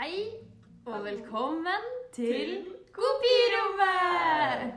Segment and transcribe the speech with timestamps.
[0.00, 0.22] Hei,
[0.86, 2.64] og velkommen til
[2.96, 4.72] Kopirommet!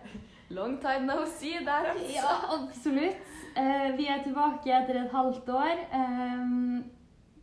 [0.54, 2.10] Long time no see der, altså.
[2.14, 3.24] Ja, absolutt.
[3.58, 5.82] Eh, vi er tilbake etter et halvt år.
[6.02, 6.44] Eh,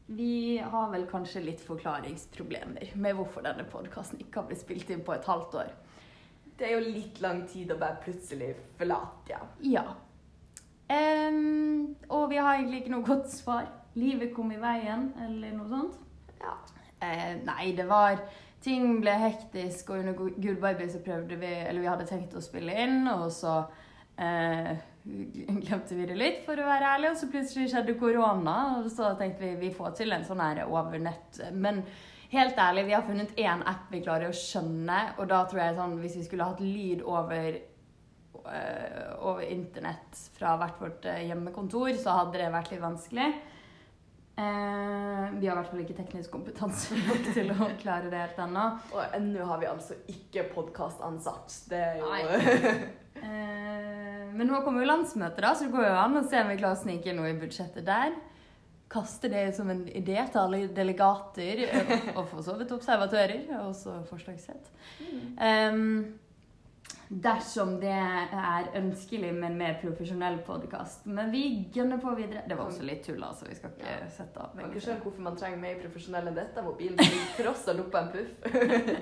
[0.07, 5.03] vi har vel kanskje litt forklaringsproblemer med hvorfor denne podkasten ikke har blitt spilt inn
[5.03, 5.75] på et halvt år.
[6.59, 9.43] Det er jo litt lang tid å bare plutselig forlate, ja.
[9.67, 9.85] Ja.
[10.91, 13.80] Um, og vi har egentlig ikke noe godt svar.
[13.99, 15.99] Livet kom i veien, eller noe sånt.
[16.41, 16.55] Ja.
[17.01, 18.21] Eh, nei, det var
[18.61, 22.43] Ting ble hektisk, og under Good Gullbaby så prøvde vi Eller vi hadde tenkt å
[22.45, 23.55] spille inn, og så
[24.21, 24.75] eh,
[25.65, 27.15] glemte vi det litt, for å være ærlig.
[27.15, 30.67] Og så plutselig skjedde korona, og så tenkte vi vi får til en sånn her
[30.69, 31.41] over nett.
[31.57, 31.81] Men
[32.35, 35.79] helt ærlig, vi har funnet én app vi klarer å skjønne, og da tror jeg
[35.81, 41.95] sånn Hvis vi skulle hatt lyd over eh, over internett fra hvert vårt eh, hjemmekontor,
[41.97, 43.31] så hadde det vært litt vanskelig.
[44.41, 48.41] Eh, vi har i hvert fall ikke teknisk kompetanse nok til å klare det helt
[48.41, 48.65] ennå.
[48.95, 51.61] Og ennå har vi altså ikke podkastansatt.
[51.69, 52.81] Det er jo
[53.21, 56.49] Eh, men nå kommer jo landsmøtet, da, så det går jo an å se om
[56.49, 58.15] vi klarer å snike noe i budsjettet der.
[58.91, 61.67] Kaste det som en idé til alle delegater,
[62.17, 63.99] og for så vidt observatører, og også
[65.03, 65.21] Mm.
[65.37, 66.30] Um,
[67.11, 71.07] dersom det er ønskelig med en mer profesjonell podkast.
[71.11, 71.43] Men vi
[71.75, 72.45] gønner på videre.
[72.49, 73.49] Det var også litt tull, altså.
[73.49, 74.09] Vi skal ikke Ja.
[74.09, 74.53] sette av.
[74.55, 76.63] Jeg kan ikke skjønne hvorfor man trenger mer profesjonell enn dette.
[76.63, 78.31] Mobilen ligger frossa opp oppå en puff.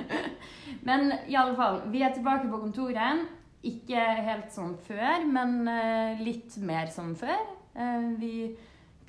[0.89, 3.27] Men i alle fall, vi er tilbake på kontoret.
[3.63, 7.41] Ikke helt som før, men eh, litt mer som før.
[7.75, 8.57] Eh, vi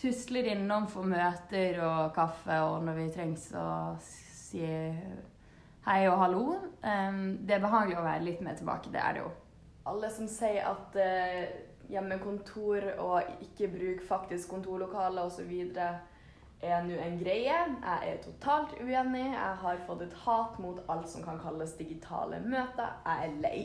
[0.02, 4.66] tusler innom for møter og kaffe, og når vi trengs å si
[5.90, 6.44] hei og hallo.
[6.82, 9.30] Det er behagelig å være litt mer tilbake, det er det jo.
[9.90, 11.48] Alle som sier at eh,
[11.90, 15.50] hjemmekontor og ikke bruk faktisk kontorlokaler osv.
[16.62, 17.56] er nå en greie.
[17.56, 19.32] Jeg er totalt uenig.
[19.32, 22.94] Jeg har fått et hat mot alt som kan kalles digitale møter.
[23.08, 23.64] Jeg er lei.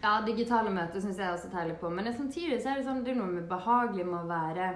[0.00, 1.90] Ja, digitale møter syns jeg også teiler på.
[1.92, 4.70] Men samtidig så er det sånn, det er noe med behagelig med å være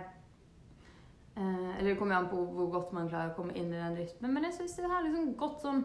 [1.32, 3.80] eh, Eller det kommer jo an på hvor godt man klarer å komme inn i
[3.80, 4.36] den rytmen.
[4.36, 5.82] Men jeg syns det har liksom gått sånn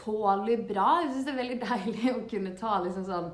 [0.00, 0.88] tålelig bra.
[1.04, 3.30] Jeg syns det er veldig deilig å kunne ta liksom sånn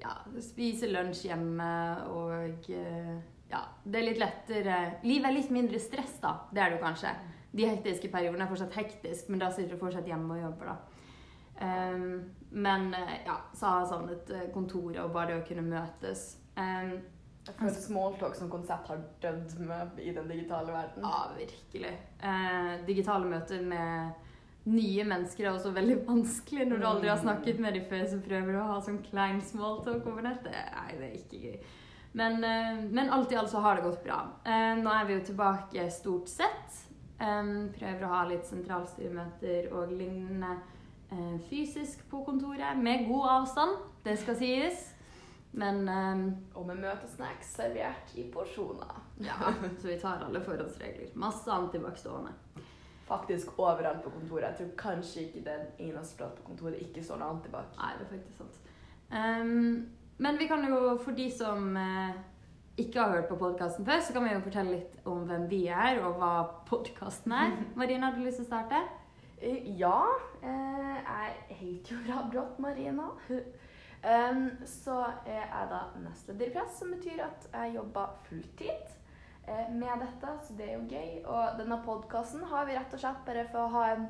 [0.00, 1.70] Ja, spise lunsj hjemme
[2.10, 3.16] og eh,
[3.50, 6.36] Ja, det er litt lettere Livet er litt mindre stress, da.
[6.50, 7.12] Det er det jo kanskje.
[7.52, 10.76] De hektiske periodene er fortsatt hektisk, men da sitter du fortsatt hjemme og jobber, da.
[11.60, 15.66] Um, men eh, ja, så har jeg savnet eh, kontoret og bare det å kunne
[15.66, 16.22] møtes.
[16.56, 16.94] Um,
[17.44, 21.04] Jeg føler smalltalk som konsept har dødd med i den digitale verden.
[21.04, 21.92] ja, virkelig.
[22.22, 24.29] Eh, digitale møter med
[24.68, 28.18] nye mennesker er også veldig vanskelig når du aldri har snakket med dem før, så
[28.24, 30.56] prøver du å ha sånn klein smalltalk over nettet.
[30.74, 31.56] Nei, det er ikke gøy.
[32.12, 34.20] Men, eh, men alt i alt så har det gått bra.
[34.44, 36.86] Eh, nå er vi jo tilbake stort sett.
[37.20, 40.54] Um, prøver å ha litt sentralstyremøter og lignende
[41.12, 44.86] eh, fysisk på kontoret, med god avstand, det skal sies.
[45.52, 45.82] Men
[46.54, 49.00] Og med møtesnacks servert i porsjoner.
[49.18, 51.10] ja, så vi tar alle forholdsregler.
[51.18, 52.32] Masse antibac stående.
[53.10, 54.48] Faktisk overalt på kontoret.
[54.48, 57.48] Jeg tror kanskje ikke det er den eneste plass på kontoret ikke står noe annet
[57.48, 57.76] tilbake.
[57.80, 58.60] Nei, det er faktisk sant.
[59.10, 59.88] Um,
[60.22, 62.14] men vi kan jo, for de som uh,
[62.78, 65.64] ikke har hørt på podkasten før, så kan vi jo fortelle litt om hvem vi
[65.66, 66.32] er, og hva
[66.70, 67.56] podkasten er.
[67.80, 68.84] Marina, har du lyst til å starte?
[69.42, 69.98] Uh, Ja,
[70.40, 73.10] Uh, jeg heter jo Rabrott Marina.
[73.30, 78.94] Um, så er jeg da nestleder i Press, som betyr at jeg jobber fulltid
[79.74, 81.12] med dette, så det er jo gøy.
[81.24, 84.08] Og denne podkasten har vi rett og slett bare for å ha en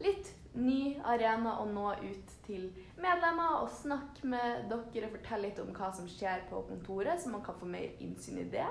[0.00, 5.60] litt ny arena å nå ut til medlemmer og snakke med dere og fortelle litt
[5.62, 8.68] om hva som skjer på kontoret, så man kan få mer innsyn i det.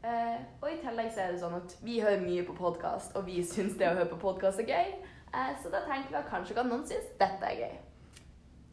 [0.00, 3.26] Eh, og i tillegg så er det sånn at vi hører mye på podkast, og
[3.26, 4.94] vi syns det å høre på podkast er gøy.
[5.34, 7.78] Eh, så da tenker vi at kanskje kan noen synes dette er gøy.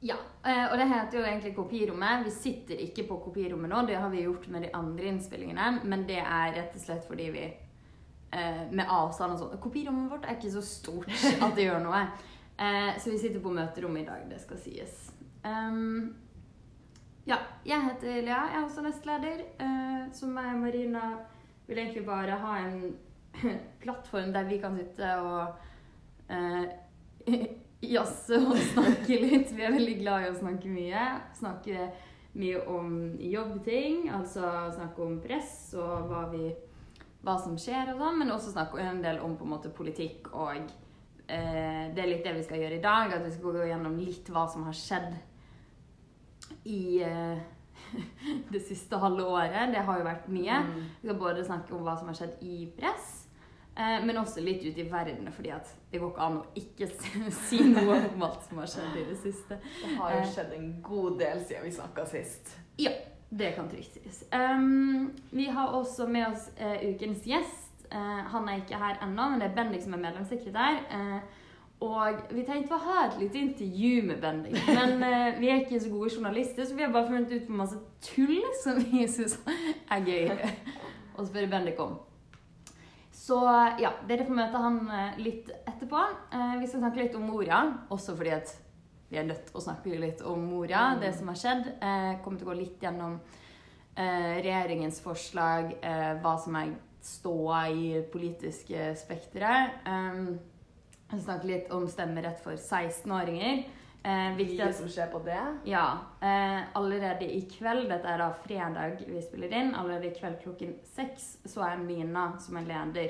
[0.08, 2.26] Ja, eh, og det heter jo egentlig Kopirommet.
[2.26, 6.06] Vi sitter ikke på kopirommet nå, det har vi gjort med de andre innspillingene, men
[6.08, 10.38] det er rett og slett fordi vi eh, med avstand og sånn Kopirommet vårt er
[10.38, 11.12] ikke så stort
[11.44, 12.06] at det gjør noe.
[12.56, 14.96] Eh, så vi sitter på møterommet i dag, det skal sies.
[15.44, 16.16] Um,
[17.28, 19.44] ja, jeg heter Lea, jeg er også nestleder.
[20.16, 21.04] Som meg og Marina
[21.68, 22.96] vil egentlig bare ha en
[23.84, 25.58] plattform der vi kan sitte og
[27.82, 29.52] jazze og snakke litt.
[29.54, 31.08] Vi er veldig glad i å snakke mye.
[31.38, 31.90] Snakke
[32.38, 32.90] mye om
[33.22, 34.46] jobbting, altså
[34.76, 36.52] snakke om press og hva, vi,
[37.26, 40.30] hva som skjer og sånn, men også snakke en del om på en måte politikk
[40.36, 43.68] og eh, Det er litt det vi skal gjøre i dag, at vi skal gå
[43.72, 45.18] gjennom litt hva som har skjedd
[46.70, 47.42] i eh,
[48.54, 49.74] det siste halve året.
[49.74, 50.62] Det har jo vært mye.
[50.68, 50.84] Mm.
[51.02, 53.27] Vi skal både snakke om hva som har skjedd i press,
[53.78, 55.52] men også litt ut i verden, fordi
[55.92, 56.88] det går ikke an å ikke
[57.48, 59.60] si noe om alt som har skjedd i det siste.
[59.84, 60.32] Det har jo Eh.
[60.34, 62.56] skjedd en god del siden vi snakka sist.
[62.82, 62.92] Ja,
[63.30, 64.24] det kan trygt sies.
[64.34, 67.86] Um, vi har også med oss uh, ukens gjest.
[67.92, 70.82] Uh, han er ikke her ennå, men det er Bendik som er medlemssekretær.
[70.92, 71.20] Uh,
[71.86, 75.78] og vi tenkte å ha et lite intervju med Bendik, men eh, vi er ikke
[75.84, 79.38] så gode journalister, så vi har bare funnet ut på masse tull som vi syns
[79.94, 80.32] er gøy
[81.22, 82.00] å spørre Bendik om.
[83.28, 83.38] Så
[83.82, 86.00] ja, dere får møte han eh, litt etterpå.
[86.32, 87.60] Eh, vi skal snakke litt om Moria,
[87.92, 88.54] også fordi at
[89.10, 91.02] vi er nødt til å snakke litt om Moria, Mm.
[91.02, 91.66] det som har skjedd.
[91.82, 93.20] Jeg kommer til å gå litt gjennom
[93.98, 99.84] eh, regjeringens forslag, eh, hva som er ståa i politiske spekteret.
[101.08, 103.66] Snakke litt om stemmerett for 16-åringer.
[104.08, 105.42] Eh, Mye som skjer på det.
[105.68, 105.88] ja.
[106.24, 110.78] Eh, allerede i kveld, dette er da fredag vi spiller inn, allerede i kveld klokken
[110.96, 113.10] seks så er Mina som er leder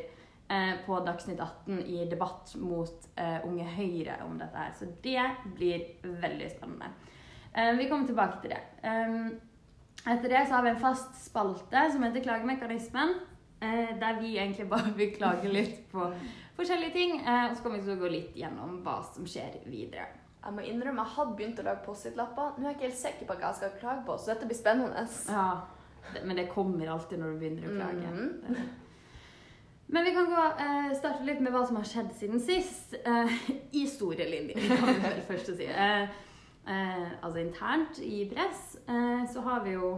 [0.50, 4.74] eh, på Dagsnytt 18 i debatt mot eh, Unge Høyre om dette her.
[4.80, 5.28] Så det
[5.60, 6.90] blir veldig spennende.
[7.54, 8.64] Eh, vi kommer tilbake til det.
[8.84, 9.40] Um,
[10.08, 13.20] etter det så har vi en fast spalte som heter Klagemekanismen.
[13.62, 16.10] Eh, der vi egentlig bare vil klage litt på
[16.58, 17.20] forskjellige ting.
[17.22, 20.08] Eh, og så kommer vi til å gå litt gjennom hva som skjer videre.
[20.48, 22.54] Jeg må innrømme, jeg hadde begynt å lage Post-It-lapper.
[22.56, 24.56] Nå er jeg ikke helt sikker på hva jeg skal klage på, så dette blir
[24.60, 25.02] spennende.
[25.28, 25.48] Ja,
[26.24, 28.12] men det kommer alltid når du begynner å klage.
[28.14, 28.68] Mhm.
[29.90, 32.94] Men vi kan gå, eh, starte litt med hva som har skjedd siden sist.
[33.06, 33.36] Eh,
[33.82, 35.68] I store linjer, kan vi vel først si.
[35.68, 36.02] Eh,
[36.68, 39.94] eh, altså internt i press eh, så har vi jo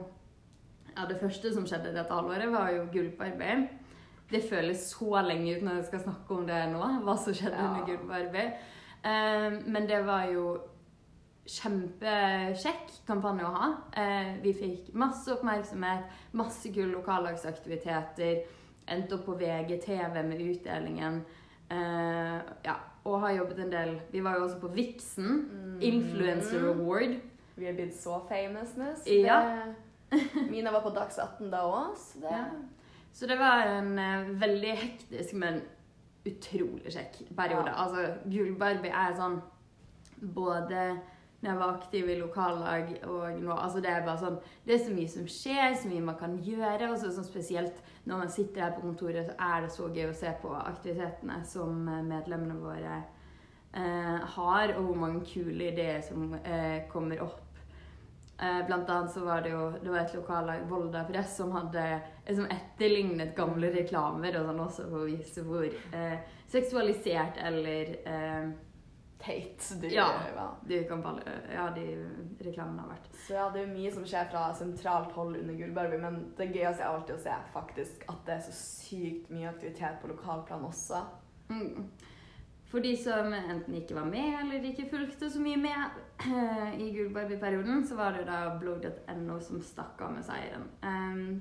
[0.98, 3.68] Ja, det første som skjedde dette halvåret, var jo gullbarbeid.
[4.30, 7.56] Det føles så lenge ut når jeg skal snakke om det nå, hva som skjedde
[7.58, 7.70] Ja.
[7.70, 8.54] under gullbarbeid.
[8.54, 10.58] Eh, men det var jo
[11.50, 13.70] kjempekjekk kampanje å ha.
[13.98, 18.44] Eh, vi fikk masse oppmerksomhet, masse kule lokallagsaktiviteter.
[18.90, 21.22] Endte opp på VGTV med utdelingen.
[21.70, 22.76] Eh, ja,
[23.06, 25.28] og har jobbet en del Vi var jo også på Vixen.
[25.50, 25.82] Mhm.
[25.82, 27.20] Influencer Award.
[27.56, 28.94] Vi er blitt så famous nå.
[29.06, 29.40] Ja.
[30.50, 32.46] Mina var på Dags 18 da òg, så det Ja.
[33.12, 35.62] Så det var en eh, veldig hektisk, men
[36.28, 37.72] utrolig kjekk periode.
[37.72, 37.86] Ja.
[37.86, 39.40] Altså, Gullbarbie er sånn
[40.20, 40.82] Både
[41.40, 44.82] når jeg var aktiv i lokallag og nå Altså, det er bare sånn Det er
[44.84, 46.92] så mye som skjer, så mye man kan gjøre.
[46.92, 47.80] Og så sånn spesielt
[48.10, 51.40] når man sitter her på kontoret, så er det så gøy å se på aktivitetene
[51.48, 57.46] som eh, medlemmene våre eh, har, og hvor mange kule ideer som eh, kommer opp.
[58.40, 61.86] Eh, blant annet så var det jo det var et lokallag, Volda Press, som hadde
[62.30, 66.18] liksom etterlignet gamle reklamer og sånn også for å vise hvor eh,
[66.50, 68.52] seksualisert eller eh,
[69.20, 70.08] teit du Ja.
[70.64, 71.88] de kan kalle Ja, de
[72.46, 73.10] reklamene har vært.
[73.26, 76.52] Så ja, det er jo mye som skjer fra sentralt hold under Gullbarbie, men det
[76.54, 80.64] gøyeste er alltid å se faktisk at det er så sykt mye aktivitet på lokalplan
[80.70, 81.04] også.
[81.50, 81.90] Mm.
[82.70, 86.92] For de som enten ikke var med eller ikke fulgte så mye med eh, i
[86.94, 90.68] Gullbarbie-perioden, så var det da blogg.no som stakk av med seieren.
[90.86, 91.39] Um,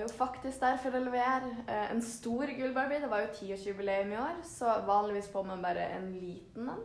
[0.00, 3.02] Var jo faktisk der for å levere eh, en stor Gullbarbie.
[3.02, 6.78] Det var jo tiårsjubileum i år, så vanligvis får man bare en liten en.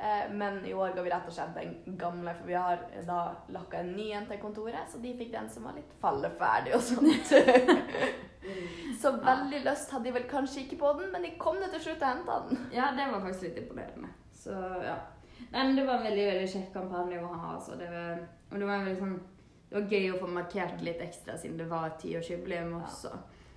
[0.00, 3.20] Eh, men i år går vi rett og slett den gamle, for vi har da
[3.54, 6.82] lakka en ny en til kontoret, så de fikk den som var litt falleferdig og
[6.88, 7.30] sånt.
[9.04, 11.86] så veldig lyst hadde de vel kanskje ikke på den, men de kom nå til
[11.86, 12.66] slutt og henta den.
[12.74, 14.10] Ja, det var faktisk litt imponerende.
[14.34, 14.98] Så ja.
[15.52, 17.54] Nei, men det var en veldig veldig kjekk kampanje å ha.
[17.60, 17.78] Altså.
[17.78, 19.18] Det, var, og det var veldig sånn
[19.70, 23.10] Det var gøy å få markert litt ekstra siden det var tiårsjubileum også.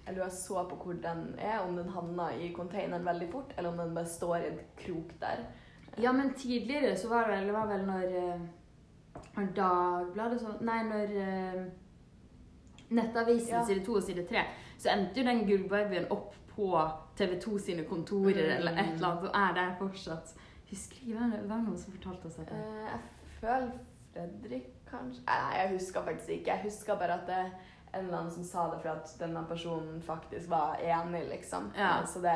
[0.08, 3.70] Jeg lurer så på hvor den er, om den havna i containeren veldig fort, eller
[3.70, 5.44] om den bare står i en krok der.
[6.02, 8.40] Ja, men tidligere så var det vel, det var vel når, eh,
[9.36, 11.64] når Dagbladet så Nei, når eh,
[12.90, 13.66] Nettavisen Ja.
[13.66, 14.44] side 2 og side 3,
[14.78, 16.72] så endte jo den gullbabyen opp på
[17.16, 18.58] TV 2 sine kontorer Mm.
[18.58, 20.34] eller et eller annet, og er der fortsatt.
[20.70, 22.56] Husker ikke, det var noen som fortalte oss dette.
[22.56, 23.00] Eh, jeg
[23.42, 23.72] føler
[24.14, 26.52] Fredrik kanskje Nei, jeg husker faktisk ikke.
[26.56, 27.52] Jeg husker bare at det er
[27.94, 31.72] en eller annen som sa det for at denne personen faktisk var enig, liksom.
[31.78, 32.00] Ja.
[32.02, 32.36] Eh, Så det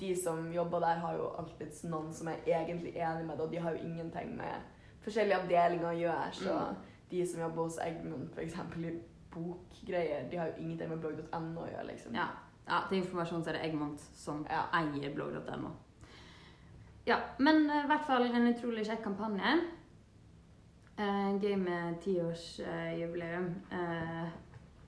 [0.00, 3.50] De som jobber der, har jo alltid noen som er egentlig enig med det, og
[3.50, 4.62] de har jo ingenting med
[5.04, 6.32] forskjellige avdelinger å gjøre.
[6.32, 6.76] Så Mm.
[7.10, 8.54] de som jobber hos Egmont, f.eks.
[8.78, 9.00] i
[9.34, 12.14] bokgreier, de har jo ingenting med blogg.no å gjøre, liksom.
[12.14, 12.26] Ja.
[12.68, 14.62] ja, til informasjon så er det Egmont som Ja.
[14.72, 15.70] eier blogg.no.
[17.06, 19.60] Ja, men eh, i hvert fall en utrolig kjekk kampanje.
[21.00, 23.46] Eh, gøy med tiårsjubileum.
[23.72, 24.26] Eh,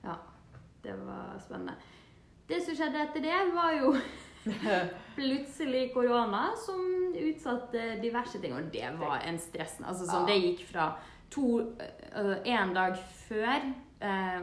[0.03, 0.15] ja,
[0.83, 1.73] det var spennende.
[2.47, 3.93] Det som skjedde etter det, var jo
[5.17, 6.83] plutselig korona som
[7.17, 8.53] utsatte diverse ting.
[8.53, 10.91] Og det var en stressende Altså sånn, det gikk fra
[11.33, 11.47] to
[11.79, 13.71] uh, En dag før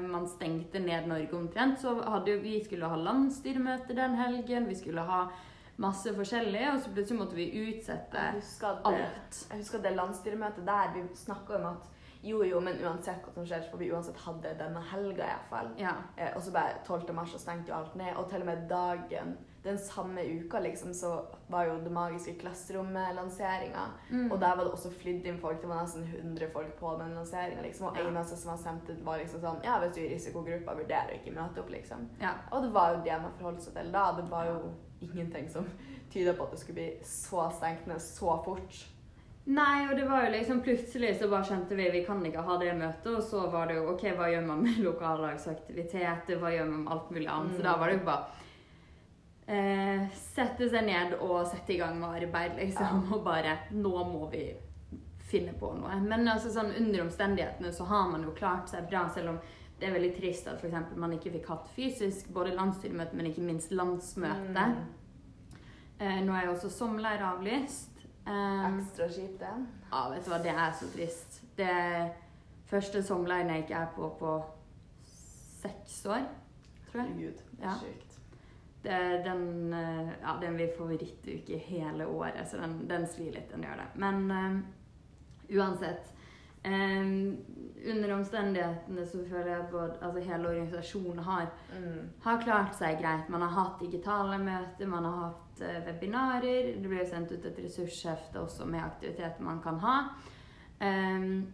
[0.00, 4.64] man stengte ned Norge omtrent, så hadde vi skulle ha landsstyremøte den helgen.
[4.70, 5.18] Vi skulle ha
[5.80, 9.38] masse forskjellig, og så plutselig måtte vi utsette Jeg det, alt.
[9.50, 11.88] jeg husker det landsstyremøtet der vi snakka om at
[12.22, 15.24] jo, jo, men uansett hva som skjer, så får vi uansett hadde det denne helga
[15.24, 15.70] iallfall.
[15.80, 15.94] Ja.
[16.20, 17.14] Eh, og så bare 12.
[17.16, 18.12] mars så stengte jo alt ned.
[18.20, 21.14] Og til og med dagen den samme uka liksom, så
[21.48, 23.86] var jo Det magiske klasserommet-lanseringa.
[24.10, 24.30] Mm.
[24.32, 25.60] Og der var det også flydd inn folk.
[25.62, 27.62] Det var nesten 100 folk på den lanseringa.
[27.62, 27.86] Liksom.
[27.86, 28.04] Og Ja.
[28.08, 31.10] eneste som var stemt ut, var liksom sånn Ja, hvis du er i risikogruppa, vurderer
[31.14, 32.08] å ikke møte opp, liksom.
[32.20, 32.34] ja.
[32.52, 34.12] Og det var jo det man forholdt seg til da.
[34.12, 34.60] Det var jo
[35.00, 35.66] ingenting som
[36.12, 38.80] tyda på at det skulle bli så stengt ned så fort.
[39.50, 42.58] Nei, og det var jo liksom plutselig så bare skjønte vi vi kan ikke ha
[42.60, 46.68] det møtet, og så var det jo OK, hva gjør man med lokallagsaktiviteter, hva gjør
[46.70, 47.56] man med alt mulig annet?
[47.56, 48.40] Så da var det jo bare
[49.50, 53.08] eh, sette seg ned og sette i gang med arbeid, liksom.
[53.14, 54.44] Og bare Nå må vi
[55.30, 55.96] finne på noe.
[56.02, 59.40] Men altså sånn under omstendighetene så har man jo klart seg bra, selv om
[59.80, 60.96] det er veldig trist at f.eks.
[61.00, 64.64] man ikke fikk hatt fysisk både landsstyremøte, men ikke minst landsmøte.
[64.74, 65.56] Mm.
[66.00, 68.02] Eh, nå er jo også sommerleir avlyst.
[68.26, 69.54] Eh, Ekstra kjipt, det.
[69.92, 71.40] ja, vet du hva, det er så trist.
[71.56, 71.72] Det
[72.70, 74.34] første sommerleiren jeg ikke er på på
[75.60, 76.28] seks år,
[76.92, 77.16] tror jeg.
[77.18, 77.74] Gud, Ja.
[77.80, 78.06] sjukt.
[78.82, 83.50] Det er den, eh, ja, er min favorittuke hele året, så den, den svir litt,
[83.52, 83.88] den gjør det.
[84.00, 86.06] Men eh, uansett.
[86.64, 92.10] Under omstendighetene så føler jeg at både, altså hele organisasjonen har, Mm.
[92.20, 93.28] har klart seg greit.
[93.28, 96.74] Man har hatt digitale møter, man har hatt eh, webinarer.
[96.82, 100.08] Det blir sendt ut et ressurshefte også med aktiviteter man kan ha.
[100.80, 101.46] Um,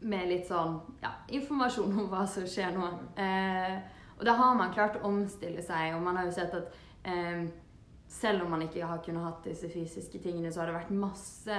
[0.00, 2.90] med litt sånn ja, informasjon om hva som skjer nå.
[3.18, 3.78] Uh,
[4.18, 6.74] og da har man klart å omstille seg, og man har jo sett at
[7.06, 7.48] um,
[8.08, 11.58] selv om man ikke har kunnet hatt disse fysiske tingene, så har det vært masse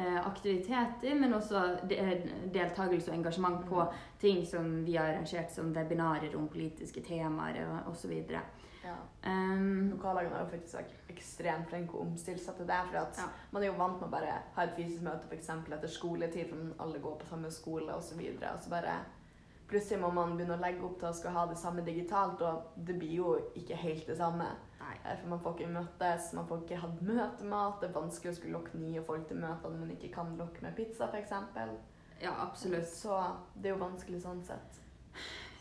[0.00, 1.60] aktiviteter, men også
[2.52, 3.84] deltakelse og engasjement på
[4.20, 8.14] ting som vi har arrangert som webinarer om politiske temaer osv.
[8.84, 8.96] Ja.
[9.26, 12.80] Um, Lokallagene har jo faktisk vært ekstremt flinke å omstille seg til det.
[12.90, 13.28] For at Ja.
[13.52, 15.48] man er jo vant med å bare ha et fysisk møte f.eks.
[15.48, 18.18] etter skoletid, for alle går på samme skole osv.
[18.18, 19.00] Og, så og så bare
[19.72, 22.74] Plutselig må man begynne å legge opp til å skal ha det samme digitalt, og
[22.76, 24.44] det blir jo ikke helt det samme.
[24.82, 24.96] Nei.
[25.04, 27.80] Eh, For man får ikke møtes, man får ikke hatt møtemat.
[27.80, 30.76] Det er vanskelig å skulle lokke nye folk til møtene man ikke kan lokke med
[30.76, 31.32] pizza, f.eks.
[32.22, 32.88] Ja, absolutt.
[32.90, 33.18] Så
[33.54, 34.82] det er jo vanskelig sånn sett.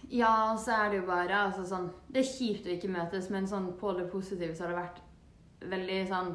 [0.10, 3.30] Ja, og så er det jo bare altså sånn Det er kjipt å ikke møtes,
[3.30, 5.02] men sånn på det positive så har det vært
[5.72, 6.32] veldig sånn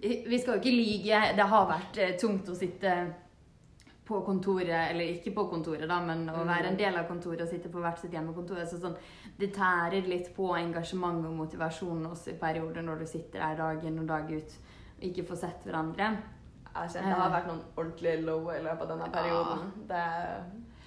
[0.00, 1.20] Vi vi skal jo ikke lyge.
[1.36, 2.94] Det har vært eh, tungt å sitte
[4.06, 6.46] på kontoret, eller ikke på kontoret, da, men å Mm.
[6.48, 8.60] være en del av kontoret og sitte på hvert sitt hjemmekontor.
[8.66, 8.96] Så sånn,
[9.38, 13.84] det tærer litt på engasjement og motivasjon også i perioder når du sitter der dag
[13.84, 14.54] inn og dag ut
[14.98, 16.16] og ikke får sett hverandre.
[16.76, 19.72] Kjenner Det har vært noen ordentlige low i løpet av denne perioden.
[19.88, 20.04] Det,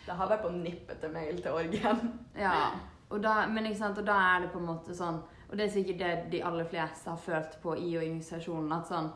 [0.06, 2.14] det har vært på nippet til mail til orgen.
[2.38, 2.72] Ja,
[3.10, 5.66] og da, men ikke sant, og da er det på en måte sånn Og det
[5.66, 9.12] er sikkert det de aller fleste har følt på i organisasjonen, at sånn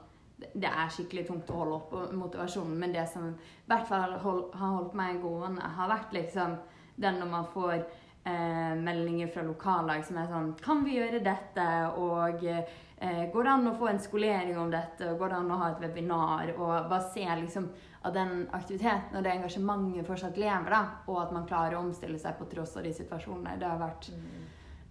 [0.53, 4.53] det- er skikkelig tungt å holde oppe motivasjonen, men det som i hvert fall hold,
[4.53, 6.57] har holdt meg gående, har vært liksom
[6.95, 7.85] den når man får
[8.25, 11.65] eh, meldinger fra lokallag som er sånn Kan vi gjøre dette?
[11.97, 15.11] Og eh, går det an å få en skolering om dette?
[15.11, 16.53] Og går det an å ha et webinar?
[16.57, 17.69] Og bare se liksom
[18.03, 20.83] at den aktiviteten og det engasjementet fortsatt lever, da.
[21.07, 23.57] Og at man klarer å omstille seg på tross av de situasjonene.
[23.59, 24.09] Det har vært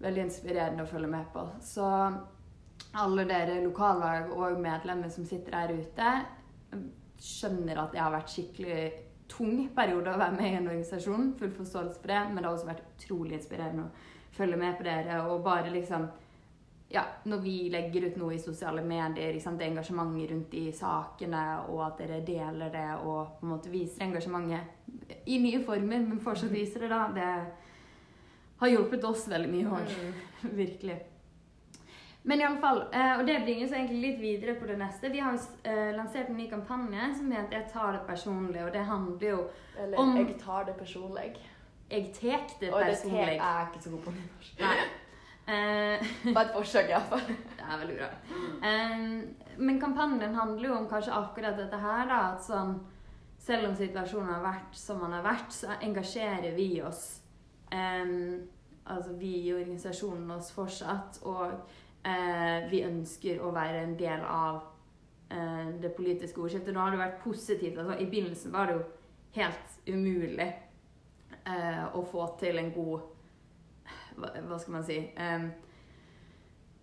[0.03, 1.45] veldig inspirerende å følge med på.
[1.61, 1.89] Så
[2.93, 6.13] alle dere lokallag og medlemmer som sitter der ute,
[7.23, 8.81] skjønner at det har vært skikkelig
[9.33, 11.31] tung periode å være med i en organisasjon.
[11.39, 14.87] Full forståelse for det, men det har også vært utrolig inspirerende å følge med på
[14.89, 15.23] dere.
[15.31, 16.09] Og bare liksom
[16.93, 21.45] ja, når vi legger ut noe i sosiale medier, liksom, det engasjementet rundt de sakene,
[21.73, 26.21] og at dere deler det og på en måte viser engasjementet i nye former, men
[26.21, 27.31] fortsatt viser det, da, det
[28.61, 29.97] har hjulpet oss veldig mye òg.
[29.97, 30.21] Mm.
[30.61, 30.99] Virkelig.
[32.25, 35.09] Men i alle fall, eh, og det bringer oss egentlig litt videre på det neste.
[35.11, 38.73] Vi har jo eh, lansert en ny kampanje som heter 'Jeg tar det personlig', og
[38.73, 39.49] det handler jo
[39.79, 41.37] Eller Om- jeg tar det personlig.
[41.91, 43.41] 'Jeg tek det Og det personlig'.
[43.41, 44.61] er ikke så god på nynorsk.
[44.61, 44.77] Nei.
[45.49, 47.21] Eh, Bare et forsøk, iallfall.
[47.59, 48.09] Det er veldig bra.
[48.69, 52.33] Em, men kampanjen handler jo om kanskje akkurat dette her, da.
[52.35, 52.81] At sånn
[53.39, 57.23] Selv om situasjonen har vært som den har vært, så engasjerer vi oss.
[57.73, 58.47] Um,
[58.87, 61.19] altså vi i organisasjonen oss fortsatt.
[61.25, 61.59] Og eh,
[62.71, 64.63] vi ønsker å være en del av
[65.31, 66.75] eh, det politiske ordskiftet.
[66.75, 67.79] Nå har det vært positivt.
[67.79, 68.85] Altså, I begynnelsen var det jo
[69.37, 70.49] helt umulig
[71.47, 73.01] eh, å få til en god
[74.19, 75.47] hva, hva skal man si Eh,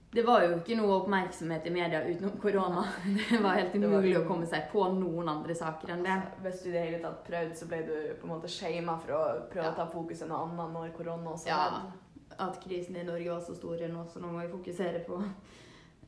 [0.10, 2.82] det var jo ikke noe oppmerksomhet i media utenom korona.
[3.30, 6.16] Det var helt umulig var å komme seg på noen andre saker enn det.
[6.16, 8.96] Altså, hvis du i det hele tatt prøvde, så ble du på en måte shama
[9.04, 9.20] for å
[9.52, 9.74] prøve Ja.
[9.76, 11.60] å ta fokus en annen når korona også Ja.
[11.62, 11.94] hadde.
[12.40, 15.22] At krisen i Norge var så stor nå, så nå må vi fokusere på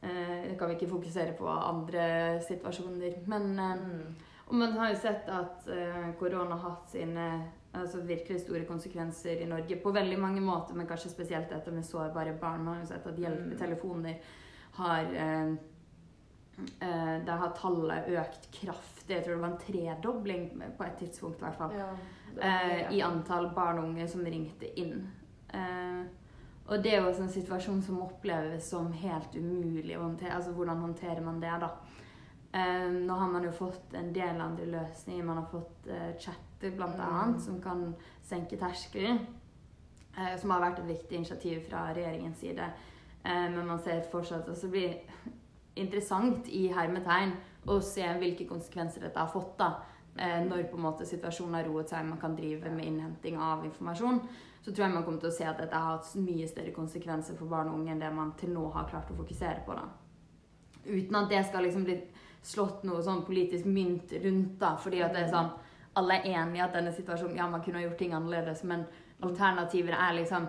[0.02, 3.22] eh, Kan vi ikke fokusere på andre situasjoner.
[3.32, 4.30] Men eh.
[4.52, 7.26] Og man har jo sett at eh, korona har hatt sine
[7.72, 11.88] altså virkelig store konsekvenser i Norge på veldig mange måter, men kanskje spesielt dette med
[11.88, 12.66] sårbare barn.
[12.66, 14.34] Man har jo sett at hjelpetelefoner
[14.76, 15.54] har eh,
[16.84, 19.16] eh, Der har tallet økt kraftig.
[19.16, 21.78] Jeg tror det var en tredobling på et tidspunkt, i hvert fall.
[21.80, 21.94] Ja,
[22.40, 22.94] Eh.
[22.94, 25.10] I antall barn og unge som ringte inn.
[25.54, 26.04] Eh,
[26.72, 30.38] og det er jo en situasjon som oppleves som helt umulig å håndtere.
[30.38, 31.74] Altså hvordan håndterer man det, da?
[32.51, 35.25] Um, nå har man jo fått en del andre løsninger.
[35.28, 37.40] Man har fått uh, chatter, blant Mm.
[37.40, 39.20] som kan senke terskelen.
[40.18, 42.72] Uh, som har vært et viktig initiativ fra regjeringens side.
[43.25, 44.94] Uh, men man ser fortsatt også det blir
[45.75, 47.34] interessant i hermetegn
[47.68, 49.58] å se hvilke konsekvenser dette har fått.
[49.60, 49.74] da.
[50.16, 53.66] Uh, når på en måte situasjonen har roet seg, man kan drive med innhenting av
[53.66, 54.22] informasjon,
[54.62, 57.38] så tror jeg man kommer til å se at dette har hatt mye større konsekvenser
[57.39, 59.74] for barn og unge enn det man til nå har klart å fokusere på.
[59.74, 59.88] da.
[60.86, 61.98] Uten at det skal liksom bli
[62.46, 65.51] slått noe sånn politisk mynt rundt, da, fordi at det er sånn
[66.00, 68.86] alle er enige i at denne situasjonen Ja, man kunne ha gjort ting annerledes, men
[69.22, 70.48] alternativer er liksom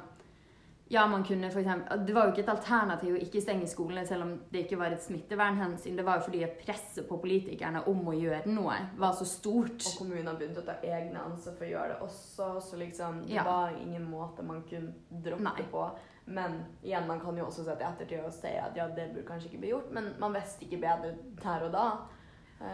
[0.93, 4.03] Ja, man kunne for eksempel Det var jo ikke et alternativ å ikke stenge skolene
[4.07, 5.97] selv om det ikke var et smittevernhensyn.
[5.97, 9.81] Det var jo fordi at presset på politikerne om å gjøre noe var så stort.
[9.89, 13.35] Og kommunene begynte å ta egne ansvar for å gjøre det også, så liksom det
[13.39, 13.45] Ja.
[13.49, 15.63] var ingen måte man kunne droppe Nei.
[15.73, 15.91] på.
[16.27, 19.27] Men igjen, man kan jo også sette i ettertid og si at ja, det burde
[19.27, 21.87] kanskje ikke bli gjort, men man visste ikke bedre der og da.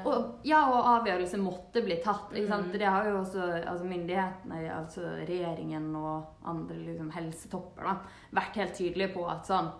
[0.04, 2.34] Og, ja, og avgjørelse måtte bli tatt.
[2.34, 2.70] Mm.
[2.74, 7.94] Det har jo også altså myndighetene, altså regjeringen og andre liksom, helsetopper, da,
[8.36, 9.70] vært helt tydelige på at sånn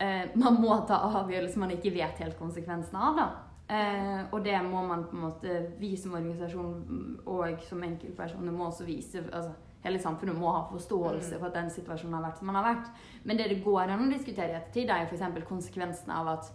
[0.00, 3.28] eh, Man må ta avgjørelser man ikke vet helt konsekvensene av, da.
[3.70, 8.66] Eh, og det må man på en måte, vi som organisasjon og som enkeltpersoner må
[8.70, 9.22] også vise.
[9.30, 9.52] altså
[9.84, 11.38] Hele samfunnet må ha forståelse Mm.
[11.38, 12.90] for at den situasjonen har vært som den har vært.
[13.24, 15.48] Men det det går an å diskutere i ettertid, er jo f.eks.
[15.48, 16.50] konsekvensene av at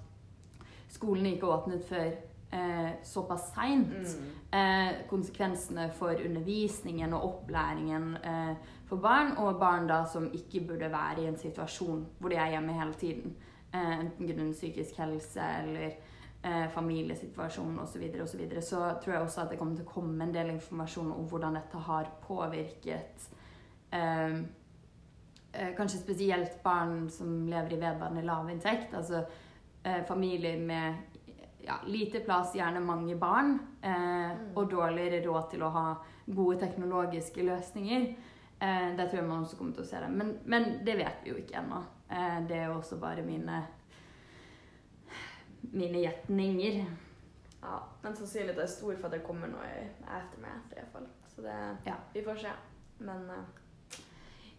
[0.89, 2.11] skolene ikke åpnet før
[2.55, 4.17] eh, såpass seint.
[4.19, 4.31] mm.
[4.51, 10.91] Eh, konsekvensene for undervisningen og opplæringen eh, for barn, og barn da som ikke burde
[10.91, 13.35] være i en situasjon hvor de er hjemme hele tiden.
[13.73, 15.89] Eh, enten grunnet psykisk helse eller
[16.43, 17.91] eh, familiesituasjon osv.
[17.91, 18.61] Så, videre, og så, videre.
[18.61, 21.57] så tror jeg også at det kommer til å komme en del informasjon om hvordan
[21.59, 23.27] dette har påvirket
[23.91, 24.37] eh,
[25.53, 28.93] eh, kanskje spesielt barn som lever i vedvarende lavinntekt.
[28.93, 29.25] Altså
[29.83, 31.14] eh, familier med
[31.65, 35.85] ja, lite plass, gjerne mange barn, eh, og dårligere råd til å ha
[36.25, 38.05] gode teknologiske løsninger.
[38.59, 40.11] Eh, det tror jeg man også kommer til å se det.
[40.13, 41.81] Men, men det vet vi jo ikke ennå.
[42.09, 43.63] Eh, det er jo også bare mine
[45.73, 46.85] mine gjetninger.
[47.61, 49.85] Ja, men sannsynligheten er stor for at det kommer noe i
[50.41, 50.57] meg.
[50.71, 51.07] i hvert fall.
[51.27, 51.95] Så det, Ja.
[52.13, 52.51] vi får se.
[52.99, 53.43] Men uh...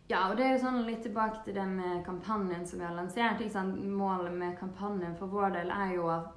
[0.09, 2.95] Ja, og det er jo sånn litt tilbake til det med kampanjen som vi har
[2.95, 3.40] lansert.
[3.75, 6.36] Målet med kampanjen for vår del er jo at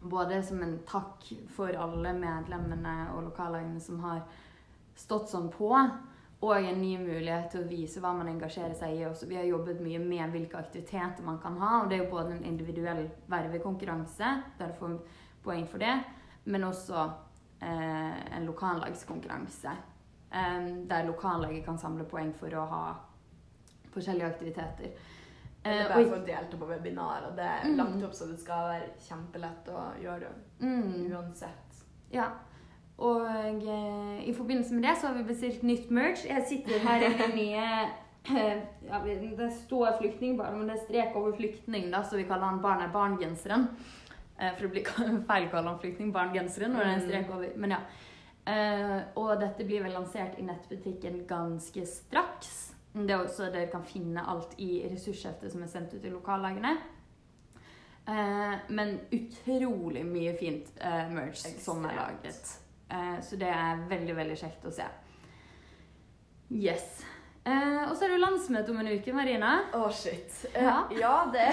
[0.00, 4.22] både som en takk for alle medlemmene og lokallagene som har
[4.96, 5.74] stått sånn på,
[6.40, 9.04] og en ny mulighet til å vise hva man engasjerer seg i.
[9.04, 12.14] Også, vi har jobbet mye med hvilke aktiviteter man kan ha, og det er jo
[12.14, 14.96] både en individuell vervekonkurranse, der du får
[15.44, 15.92] poeng for det,
[16.48, 17.04] men også
[17.60, 19.76] eh, en lokallagskonkurranse.
[20.32, 22.84] eh, der lokallaget kan samle poeng for å ha
[23.92, 24.96] forskjellige aktiviteter.
[25.62, 27.76] Det Eh, bare for å delta på webinar, og det er Mm.
[27.76, 31.12] lagt opp så det skal være kjempelett å gjøre det mm.
[31.12, 31.82] uansett.
[32.12, 32.30] Ja.
[32.98, 36.24] Og eh, i forbindelse med det så har vi bestilt nytt merch.
[36.28, 37.66] Jeg sitter her i den nye
[38.28, 42.50] eh, ja, Det står flyktningbarn, men det er strek over flyktning, da, så vi kaller
[42.52, 43.68] han Barn er barn-genseren.
[44.38, 47.32] Eh, for det blir feil å kalle han flyktning barngenseren når det er en strek
[47.36, 47.52] over.
[47.56, 47.80] Men ja.
[48.50, 52.74] Eh, og dette blir vel lansert i nettbutikken ganske straks.
[52.92, 56.72] Det er også Dere kan finne alt i ressursheftet som er sendt ut til lokallagene.
[58.10, 62.56] Eh, men utrolig mye fint eh, merch som er laget.
[62.90, 64.88] Eh, så det er veldig, veldig kjekt å se.
[66.50, 67.04] Yes.
[67.44, 69.52] Eh, og så er det jo landsmøte om en uke, Marina.
[69.78, 70.42] Å, shit.
[70.50, 70.82] Eh, Ja.
[71.04, 71.46] ja, det,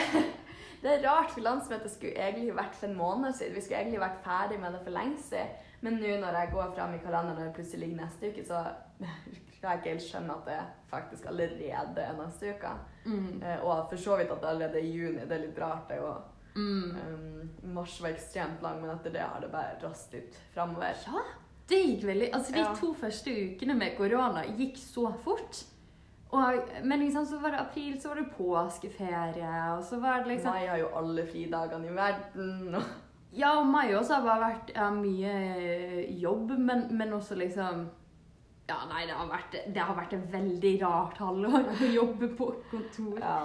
[0.81, 3.53] det er rart, for landsmøtet skulle egentlig vært for en måned siden.
[3.55, 5.53] Vi skulle egentlig vært ferdig med det for lenge siden.
[5.85, 8.63] Men nå når jeg går fram i kalenderen og plutselig ligger neste uke, så
[9.61, 12.71] jeg ikke helt skjønne at det faktisk allerede er neste uke.
[13.05, 13.41] Mm.
[13.43, 15.19] Eh, og for så vidt at det allerede er juni.
[15.25, 15.87] Det er litt rart.
[15.89, 16.13] det jo
[16.57, 16.95] Mm.
[16.97, 20.95] um, Mars var ekstremt lang, men etter det har det bare rast ut framover.
[21.05, 21.21] Ja,
[21.69, 22.73] det gikk veldig Altså, de Ja.
[22.73, 25.63] to første ukene med korona gikk så fort.
[26.31, 30.27] Og men liksom, så var det april, så var det påskeferie, og så var det
[30.27, 32.75] liksom Mai har jo alle fridagene i verden.
[32.75, 32.83] og-
[33.33, 37.89] Ja, og mai også har bare vært ja, mye jobb, men, men også liksom
[38.67, 42.51] Ja, nei, det har vært, det har vært et veldig rart halvår å jobbe på
[42.71, 43.19] kontor.
[43.21, 43.39] Ja.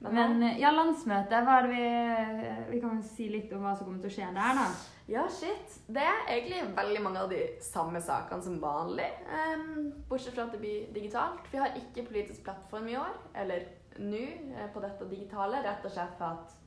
[0.00, 3.72] Men, Men eh, ja, landsmøtet, hva er det vi Vi kan si litt om hva
[3.76, 4.66] som kommer til å skje der, da.
[5.08, 5.78] ja, shit.
[5.86, 9.08] Det er egentlig veldig mange av de samme sakene som vanlig.
[9.30, 11.48] Um, bortsett fra at det blir digitalt.
[11.52, 13.70] Vi har ikke politisk plattform i år, eller
[14.02, 16.62] nå, eh, på dette digitale, rett og slett for at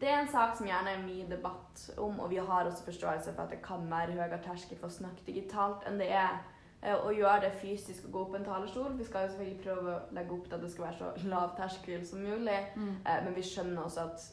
[0.00, 3.34] det er en sak som gjerne er mye debatt om, og vi har også forståelse
[3.34, 6.38] for at det kan være høyere terskel for å snakke digitalt enn det er
[6.82, 8.96] eh, å gjøre det fysisk å gå opp en talerstol.
[8.98, 11.56] Vi skal jo selvfølgelig prøve å legge opp til at det skal være så lav
[11.56, 12.58] terskel som mulig.
[12.76, 12.94] mm.
[13.04, 14.28] Men vi skjønner også at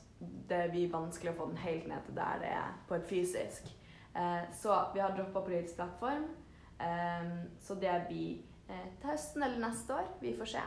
[0.49, 3.67] det blir vanskelig å få den helt ned til der det er på et fysisk.
[4.15, 6.23] Eh, Så vi har droppa politisk plattform.
[6.79, 10.07] Eh, Så det blir eh, til høsten eller neste år.
[10.21, 10.63] Vi får se.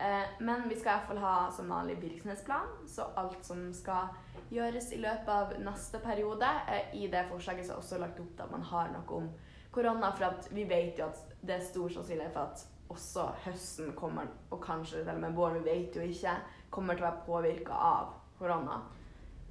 [0.00, 4.08] Eh, Men vi skal iallfall ha som vanlig virksomhetsplan, så alt som skal
[4.52, 6.48] gjøres i løpet av neste periode.
[6.68, 9.30] eh, I det forslaget så er også lagt opp til at man har noe om
[9.72, 14.28] korona, for vi vet jo at det er stor sannsynlighet for at også høsten kommer,
[14.50, 16.34] og kanskje til og med våren, vi vet jo ikke,
[16.70, 18.82] kommer til å være påvirka av korona.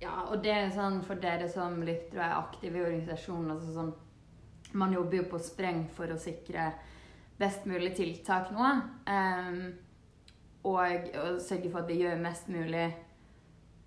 [0.02, 3.76] Ja, og det er sånn for dere som lytter og er aktive i organisasjonen altså
[3.76, 3.92] sånn,
[4.74, 6.70] Man jobber jo på spreng for å sikre
[7.36, 8.68] best mulig tiltak nå.
[9.04, 9.58] Um,
[10.64, 12.86] og, og sørge for at vi gjør mest mulig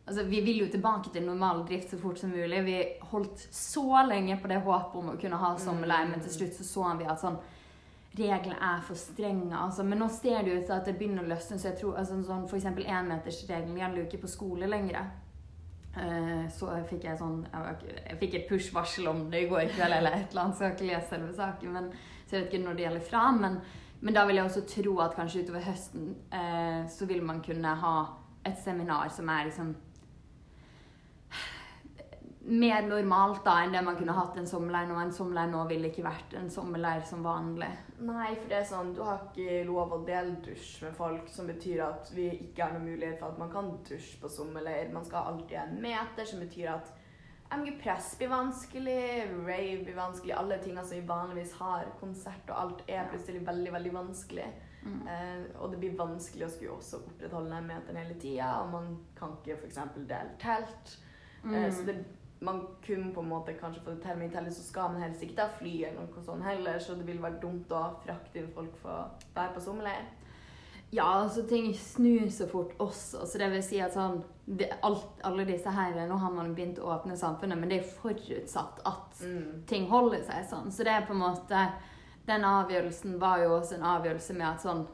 [0.06, 2.64] Altså, Vi vil jo tilbake til normal drift så fort som mulig.
[2.64, 6.58] Vi holdt så lenge på det håpet om å kunne ha sommerleir, men til slutt
[6.58, 7.38] så så vi at sånn
[8.18, 9.56] reglene er for strenge.
[9.56, 9.82] Altså.
[9.82, 11.58] Men nå ser det ut til at det begynner å løsne.
[11.58, 15.06] så jeg tror, altså, sånn, For eksempel énmetersregelen gjelder jo ikke på skole lenger.
[15.94, 19.94] Uh, Så fikk jeg sånn Jeg, jeg fikk et push-varsel om det i går kveld,
[19.94, 21.72] eller et eller annet, så jeg har ikke lest selve saken.
[21.72, 21.88] Men,
[22.26, 23.24] så jeg vet ikke når det gjelder fra.
[23.38, 23.58] Men,
[24.00, 27.74] men da vil jeg også tro at kanskje utover høsten uh, så vil man kunne
[27.80, 27.96] ha
[28.44, 29.74] et seminar som er liksom
[32.46, 34.98] mer normalt da enn det man kunne hatt en sommerleir nå.
[35.00, 37.70] En sommerleir nå ville ikke vært en sommerleir som vanlig.
[38.04, 41.48] Nei, for det er sånn, du har ikke lov å dele dusj med folk, som
[41.48, 44.92] betyr at vi ikke har noen mulighet for at man kan dusje på sommerleir.
[44.92, 46.92] Man skal alltid ha en meter, som betyr at
[47.54, 49.00] MG Press blir vanskelig,
[49.46, 53.72] rave blir vanskelig, alle tingene som vi vanligvis har, konsert og alt, er plutselig veldig,
[53.72, 54.46] veldig vanskelig.
[54.84, 55.00] Mm.
[55.06, 58.90] Uh, og det blir vanskelig å skulle også opprettholde den meteren hele tida, og man
[59.16, 59.80] kan ikke f.eks.
[59.96, 60.96] dele telt.
[61.44, 61.54] Mm.
[61.54, 61.96] Uh, så det,
[62.44, 65.02] man kunne på en måte kanskje få det til, men i tillegg så skal man
[65.02, 68.38] helst ikke ta fly eller noe sånt heller, så det ville vært dumt å frakte
[68.42, 70.04] inn folk for å være på sommerleir.
[70.94, 73.24] Ja, altså ting snur så fort også.
[73.26, 76.78] Så det vil si at sånn det, alt, Alle disse her Nå har man begynt
[76.78, 79.64] å åpne samfunnet, men det er forutsatt at Mm.
[79.66, 80.70] ting holder seg sånn.
[80.70, 81.72] Så det er på en måte
[82.26, 84.86] Den avgjørelsen var jo også en avgjørelse med at sånn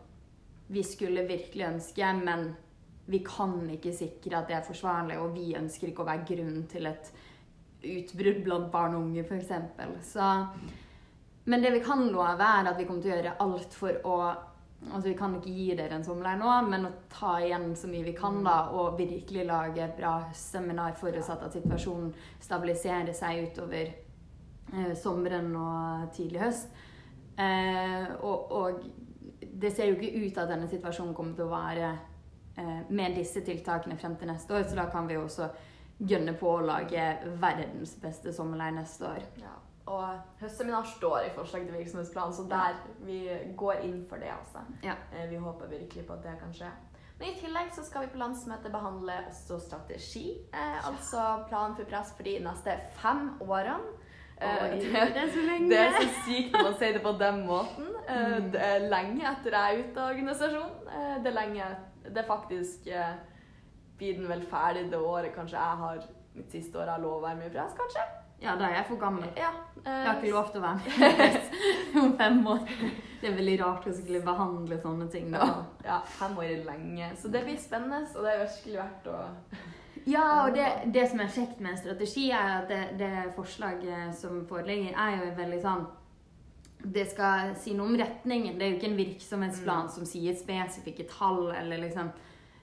[0.68, 2.56] Vi skulle virkelig ønske, men
[3.06, 6.66] vi kan ikke sikre at det er forsvarlig, og vi ønsker ikke å være grunn
[6.68, 7.12] til et
[7.82, 10.14] utbrudd blant barn og unge, f.eks.
[11.44, 14.20] Men det vi kan love, er at vi kommer til å gjøre alt for å
[14.80, 18.06] Altså, Vi kan ikke gi dere en sommerleir nå, men å ta igjen så mye
[18.06, 23.90] vi kan da, og virkelig lage et bra seminar forutsatt at situasjonen stabiliserer seg utover
[23.90, 26.72] eh, sommeren og tidlig høst.
[27.36, 28.80] Eh, og, og
[29.60, 31.90] det ser jo ikke ut at denne situasjonen kommer til å vare
[32.56, 35.50] eh, med disse tiltakene frem til neste år, så da kan vi jo også
[36.00, 37.02] gønne på å lage
[37.42, 39.22] verdens beste sommerleir neste år.
[39.40, 39.56] Ja.
[39.90, 43.24] Og høstseminar står i forslag til virksomhetsplan, så der vi
[43.58, 44.62] går inn for det, altså.
[44.84, 44.94] Ja.
[45.12, 46.70] Eh, Vi håper virkelig på at det kan skje.
[47.18, 50.38] Men i tillegg så skal vi på landsmøtet behandle også strategi.
[50.54, 53.96] Eh, altså plan for press for de neste fem årene.
[54.40, 55.68] Eh, Oi, det, det er så lenge.
[55.68, 57.86] det er så sykt når man sier det på den måten.
[58.08, 58.50] Eh, Mm.
[58.52, 61.22] det er lenge etter jeg er ute av organisasjonen.
[61.22, 61.66] Det er lenge
[62.04, 62.86] Det er faktisk
[64.00, 66.00] Blir den vel ferdig det året kanskje jeg har
[66.34, 68.04] mitt siste år av lov å være med i press, kanskje?
[68.40, 69.26] Ja, da er jeg for gammel.
[69.36, 69.50] Ja.
[69.84, 71.50] eh, Jeg har ikke lov til å være med
[72.04, 72.62] om fem år.
[73.20, 75.42] Det er veldig rart å skulle behandle sånne ting nå.
[75.42, 77.10] Ja, ja, fem år er lenge.
[77.20, 79.18] Så det blir spennende, og det er virkelig verdt å
[80.08, 84.16] Ja, og det, det som er kjekt med en strategi, er at det, det forslaget
[84.16, 85.84] som foreligger, er jo veldig sånn
[86.96, 88.56] Det skal si noe om retningen.
[88.56, 89.92] Det er jo ikke en virksomhetsplan Mm.
[89.98, 92.08] som sier spesifikke tall, eller liksom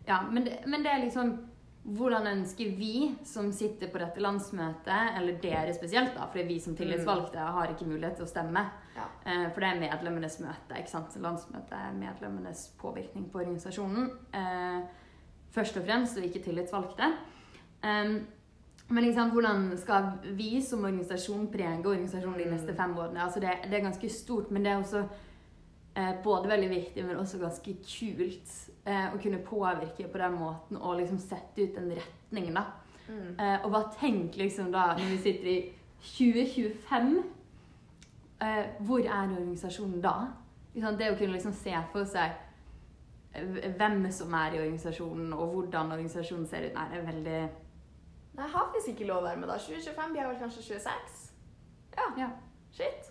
[0.08, 1.36] Ja, men det, men det er liksom
[1.88, 6.76] hvordan ønsker vi som sitter på dette landsmøtet, eller dere spesielt, da, for vi som
[6.76, 8.65] tillitsvalgte har ikke mulighet til å stemme.
[8.98, 9.06] Ja.
[9.24, 10.76] Eh, For det er medlemmenes møte.
[10.82, 11.15] ikke sant?
[11.24, 14.10] Landsmøtet er medlemmenes påvirkning på organisasjonen.
[14.36, 14.82] Eh,
[15.56, 17.13] først og fremst, og ikke tillitsvalgte.
[18.89, 23.24] Men liksom, hvordan skal vi som organisasjon prege organisasjonen de neste fem årene?
[23.24, 25.06] Altså det, det er ganske stort, men det er også
[26.23, 28.51] både veldig viktig, men også ganske kult
[28.86, 32.65] eh, å kunne påvirke på den måten og liksom sette ut en retning, da.
[33.07, 33.39] Mm.
[33.39, 35.57] Eh, og bare tenk liksom da, når vi sitter i
[36.03, 37.23] 2025
[38.41, 40.15] eh, Hvor er organisasjonen da?
[40.73, 42.36] Det å kunne liksom se for seg
[43.33, 46.75] eh, hvem som er i organisasjonen, og hvordan organisasjonen ser ut.
[46.75, 47.39] Nei, det er veldig
[48.38, 49.57] Nei, jeg har faktisk ikke lov å være med da.
[49.57, 51.23] 2025 blir jeg vel kanskje 26?
[51.97, 52.12] Ja.
[52.19, 52.27] Ja.
[52.77, 53.07] Shit.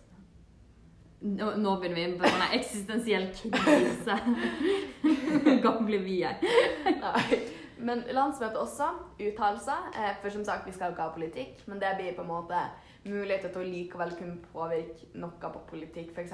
[1.26, 4.16] Nå, nå begynner vi på sånn eksistensiell krise.
[5.02, 6.36] Hvor gamle vi er.
[7.00, 7.38] Nei.
[7.76, 8.86] Men landsmøtet også,
[9.20, 9.88] uttalelser.
[9.98, 12.30] Eh, for som sagt, vi skal jo ikke ha politikk, men det blir på en
[12.30, 12.60] måte
[13.06, 16.14] muligheter til å likevel kunne påvirke noe på politikk.
[16.16, 16.32] F.eks.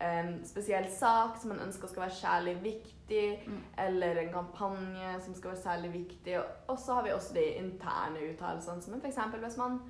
[0.00, 3.56] en spesiell sak som man ønsker skal være særlig viktig, Mm.
[3.82, 6.36] eller en kampanje som skal være særlig viktig.
[6.68, 9.18] Og så har vi også de interne uttalelsene, som f.eks.
[9.42, 9.80] hvis man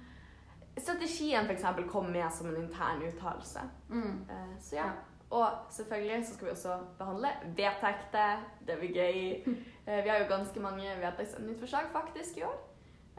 [0.78, 3.61] Strategien eksempel kom med som en intern uttalelse.
[3.90, 4.26] Mm.
[4.30, 4.90] Eh, Så ja.
[5.30, 8.40] Og selvfølgelig så skal vi også behandle vedtekter.
[8.66, 9.54] Det blir gøy.
[9.87, 12.59] Eh, Vi har jo ganske mange vedtektsendringsforslag faktisk i år.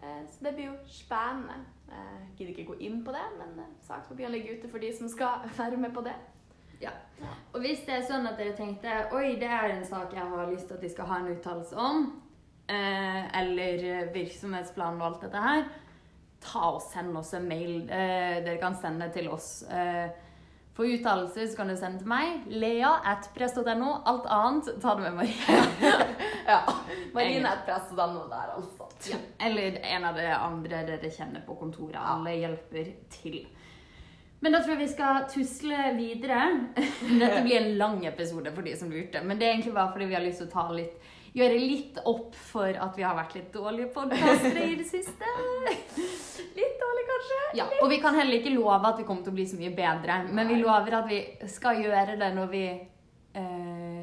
[0.04, 1.54] Eh, Så det blir jo spennende.
[1.90, 5.28] Jeg gidder ikke gå inn på det, men sakspapirene ligger ute for de som skal
[5.58, 6.14] være med på det.
[6.82, 6.90] Ja.
[7.54, 10.52] Og hvis det er sånn at dere tenkte oi, det er en sak jeg har
[10.52, 12.22] lyst til at de skal ha en uttalelse om,
[12.70, 15.64] eller virksomhetsplan og alt dette her,
[16.42, 17.86] ta og send oss en mail.
[17.86, 19.62] Eh, dere kan sende til oss.
[19.70, 20.10] Eh,
[20.74, 22.46] for uttalelser så kan du sende til meg.
[22.48, 23.92] Lea at press.no.
[24.08, 25.64] Alt annet ta det med Marie.
[26.52, 26.64] Ja.
[27.14, 28.88] Marine at et der, altså.
[29.12, 29.18] Ja.
[29.46, 32.00] Eller en av de andre dere kjenner på kontoret.
[32.02, 33.46] Alle hjelper til.
[34.42, 36.42] Men da tror jeg vi skal tusle videre.
[37.22, 39.22] Dette blir en lang episode for de som lurte.
[39.24, 40.98] Men det er egentlig bare fordi vi har lyst til å ta litt,
[41.38, 45.36] gjøre litt opp for at vi har vært litt dårlige podkastere i det siste.
[46.58, 47.42] Litt dårlig, kanskje?
[47.62, 49.72] Ja, Og vi kan heller ikke love at vi kommer til å bli så mye
[49.76, 50.24] bedre.
[50.32, 54.02] Men vi lover at vi skal gjøre det når vi eh,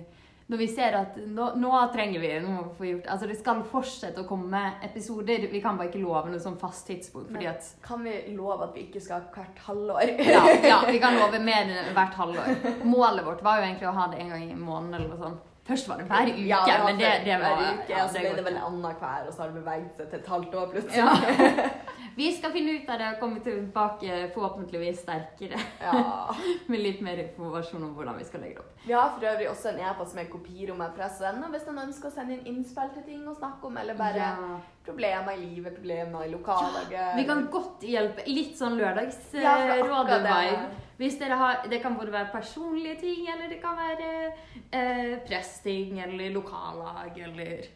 [0.49, 3.59] Når vi ser at nå, nå trenger vi noe å få gjort Altså det skal
[3.69, 5.45] fortsette å komme episoder.
[5.53, 7.29] Vi kan bare ikke love noe sånn fast tidspunkt.
[7.35, 10.15] fordi at Kan vi love at vi ikke skal hvert halvår?
[10.35, 12.65] ja, ja, vi kan love mer enn hvert halvår.
[12.89, 15.45] Målet vårt var jo egentlig å ha det en gang i måneden eller noe sånt.
[15.69, 18.09] Først var det hver uke, Ja, det men det, det var hver uke, ja, og
[18.09, 20.55] så det ble det vel annenhver, og så har det beveget seg til et halvt
[20.63, 20.97] år plutselig.
[20.97, 21.69] Ja.
[22.19, 26.01] Vi skal finne ut av det og komme tilbake forhåpentligvis sterkere Ja.
[26.73, 28.73] med litt mer informasjon om hvordan vi skal legge det opp.
[28.89, 32.35] Vi har for øvrig også en e-post med kopirommet press.no hvis noen ønsker å sende
[32.41, 34.59] inn innspill til ting å snakke om, eller bare Ja.
[34.89, 36.93] Problemer i livet, problemer i lokallaget.
[36.97, 38.25] Ja, Vi kan godt hjelpe.
[38.27, 40.61] Litt sånn Ja, akkurat lørdagsrådet-vibe.
[40.69, 40.85] det.
[40.99, 44.33] Hvis dere har, Det kan både være personlige ting, eller det kan være
[44.73, 47.69] eh, pressting, eller lokallag, eller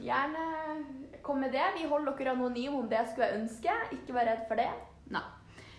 [0.00, 0.46] Gjerne
[1.22, 1.66] kom med det.
[1.76, 3.74] Vi holder dere anonyme om det skulle jeg ønske.
[3.92, 4.70] Ikke vær redd for det.
[5.12, 5.20] Nei.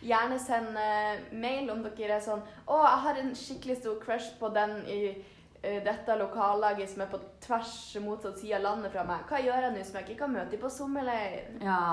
[0.01, 4.31] Gjerne send eh, mail om dere er sånn Å, jeg har en skikkelig stor crush
[4.39, 5.27] på den i eh,
[5.61, 9.27] dette lokallaget som er på tvers motsatt side av landet fra meg.
[9.29, 11.51] Hva gjør jeg nå som jeg ikke kan møte dem på sommerleir?
[11.61, 11.83] Ja.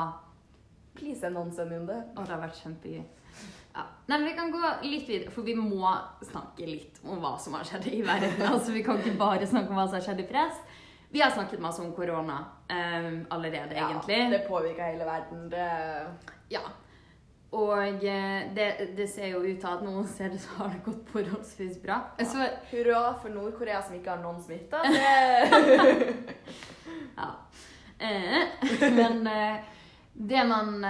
[0.98, 1.36] Please en
[1.86, 2.00] det.
[2.16, 3.04] Å, det har vært kjempegøy.
[3.74, 3.84] Ja.
[4.08, 5.92] Nei, men Vi kan gå litt videre, for vi må
[6.26, 8.40] snakke litt om hva som har skjedd i verden.
[8.52, 10.58] Altså, Vi kan ikke bare snakke om hva som har skjedd i press.
[11.12, 14.18] Vi har snakket masse om korona um, allerede, egentlig.
[14.18, 15.46] Ja, det påvirker hele verden.
[15.52, 15.68] Det
[16.52, 16.64] Ja.
[17.56, 21.08] Og eh, det, det ser jo ut til at noen steder så har det gått
[21.14, 22.02] forholdsvis bra.
[22.20, 24.82] Så, Hurra for Nord-Korea som ikke har noen smitta.
[24.92, 26.14] Det...
[27.16, 27.30] ja.
[27.98, 29.56] Eh, men eh,
[30.12, 30.84] det man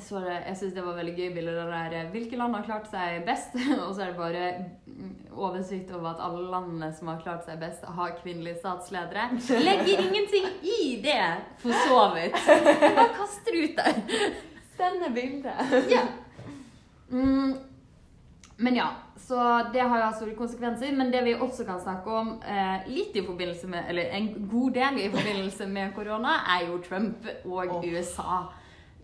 [0.00, 2.86] så det- jeg syns det var veldig gøy bilde det der Hvilke land har klart
[2.90, 3.56] seg best?
[3.86, 4.46] Og så er det bare
[4.86, 9.28] mm, oversikt over at alle landene som har klart seg best, har kvinnelige statsledere.
[9.60, 11.26] Legger ingenting i det,
[11.58, 12.38] for så vidt.
[12.96, 14.51] Bare kaster det ut der.
[14.82, 15.52] Spennende bilde.
[15.90, 16.02] Ja.
[17.10, 17.58] Mm,
[18.56, 19.36] men ja, så
[19.72, 20.92] det har jo hatt store konsekvenser.
[20.96, 24.74] Men det vi også kan snakke om eh, litt i forbindelse med, eller en god
[24.74, 27.86] del i forbindelse med korona, er jo Trump og oh.
[27.86, 28.42] USA.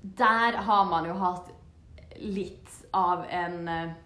[0.03, 1.55] Der har man jo hatt
[2.19, 3.97] litt av en eh,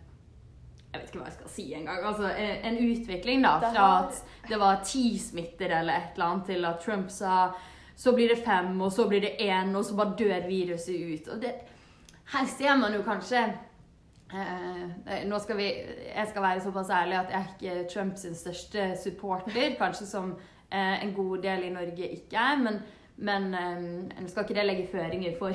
[0.92, 2.02] jeg vet ikke hva jeg skal si engang.
[2.04, 4.18] Altså, en en utvikling da, fra at
[4.50, 7.36] det var ti smitter eller et eller annet, til at Trump sa
[7.96, 11.28] så blir det fem, og så blir det én, og så bare dør viruset ut.
[11.34, 11.52] Og det,
[12.32, 13.42] her ser man jo kanskje
[14.32, 15.66] eh, Nå skal vi
[16.14, 20.32] Jeg skal være såpass ærlig at jeg er ikke Trumps største supporter, kanskje som
[20.70, 22.80] eh, en god del i Norge ikke er, men,
[23.16, 25.52] men Nå skal ikke det legge føringer for,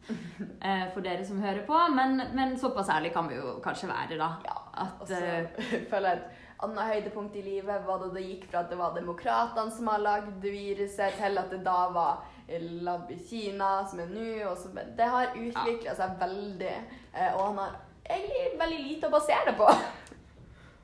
[0.66, 4.20] eh, for dere som hører på, men, men såpass ærlig kan vi jo kanskje være,
[4.20, 4.34] da.
[4.44, 6.20] Ja, At, Og så eh, føler jeg
[6.64, 10.02] annet høydepunkt i livet var da det gikk fra at det var demokratene som har
[10.04, 12.26] lagd viruset, til at det da var
[12.58, 14.54] lab i Kina, som er nå.
[14.96, 16.76] Det har utvikla seg veldig,
[17.14, 19.70] eh, og han har egentlig veldig lite å basere det på.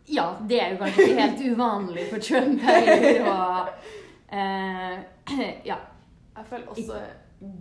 [0.07, 3.25] Ja, det er jo kanskje ikke helt uvanlig for Trump heller.
[3.33, 3.71] Og
[4.31, 5.81] eh, ja.
[6.37, 7.01] Jeg føler også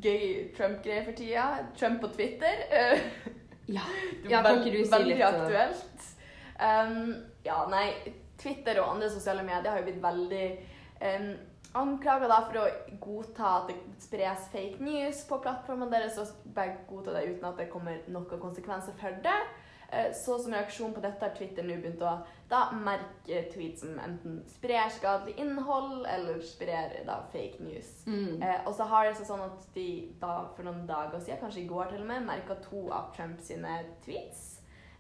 [0.04, 0.26] gøy
[0.58, 1.46] Trump-greier for tida.
[1.80, 2.66] Trump på Twitter.
[3.68, 3.86] Ja,
[4.30, 6.12] Ja, kan ikke du si litt, Veldig aktuelt.
[6.56, 7.90] Um, ja, nei,
[8.42, 10.46] Twitter og andre sosiale medier har jo blitt veldig
[11.02, 11.30] um,
[11.76, 12.66] anklaga for å
[13.04, 17.62] godta at det spres fake news på plattformene deres, og bare godta det uten at
[17.62, 19.40] det kommer noen konsekvenser for det.
[19.92, 22.16] Eh, Så som reaksjon på dette har Twitter nå begynt å
[22.50, 27.92] da merke tweets som enten sprer skadelig innhold eller sprer da fake news.
[28.08, 28.42] Mm.
[28.42, 29.88] Eh, og så har det seg sånn at de
[30.22, 33.52] da for noen dager siden, kanskje i går til og med, merka to av Trumps
[34.06, 34.55] tweets.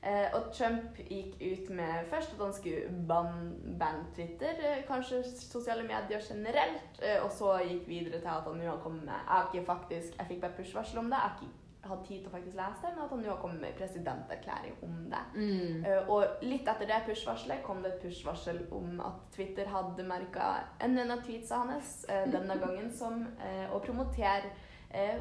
[0.05, 5.23] Eh, og Trump gikk ut med først at han skulle banne ban Twitter, eh, kanskje
[5.25, 9.13] sosiale medier generelt, eh, og så gikk videre til at han nå har kommet med
[9.13, 12.19] Jeg har ikke faktisk, jeg fikk bare push-varsel om det, jeg har ikke hatt tid
[12.19, 14.95] til å faktisk lese det, men at han nå har kommet med en presidenterklæring om
[15.15, 15.23] det.
[15.35, 15.85] Mm.
[15.85, 20.51] Eh, og litt etter det push-varselet kom det et push-varsel om at Twitter hadde merka
[20.81, 23.25] en av tweetsa hans denne gangen som
[23.73, 24.53] å promotere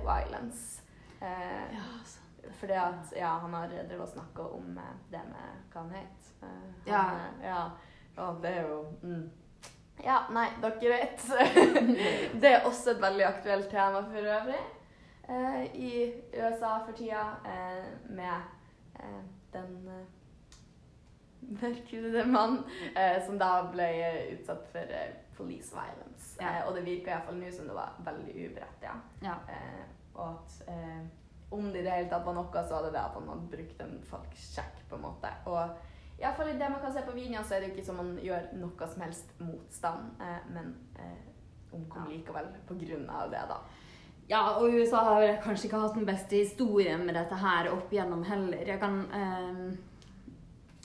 [0.04, 0.84] violence.
[1.24, 2.23] Eh, Ja, altså.
[2.60, 6.30] Fordi at ja, han har drevet og snakka om eh, det med hva han het.
[6.42, 7.02] Eh, han, Ja.
[7.14, 7.70] eh, ja.
[8.16, 8.28] ja.
[8.42, 9.30] Det er jo mm.
[10.04, 11.22] Ja, nei, dere vet.
[12.42, 14.62] det er også et veldig aktuelt tema for øvrig
[15.28, 15.92] eh, i
[16.34, 18.34] USA for tida eh, med
[19.00, 19.22] eh,
[19.54, 20.06] den eh,
[21.62, 22.58] mørkhudede mann
[22.96, 26.34] eh, som da ble eh, utsatt for eh, police violence.
[26.40, 26.48] Ja.
[26.58, 29.10] Eh, og det virka iallfall nå som det var veldig uberettiget.
[29.22, 29.36] Ja.
[29.48, 31.04] Eh, og at eh,
[31.54, 33.52] om det i det hele tatt var noe, så var det det at han hadde
[33.56, 35.30] brukt en falsk sjekk, på en måte.
[35.50, 35.60] Og
[36.18, 37.86] i alle fall i det man kan se på videoen, så er det jo ikke
[37.86, 41.32] som man gjør noe som helst motstand, eh, men eh,
[41.74, 43.62] omkom likevel på grunn av det, da.
[44.26, 48.22] Ja, og USA har kanskje ikke hatt den beste historien med dette her opp igjennom
[48.24, 48.62] heller.
[48.64, 49.58] Jeg kan eh,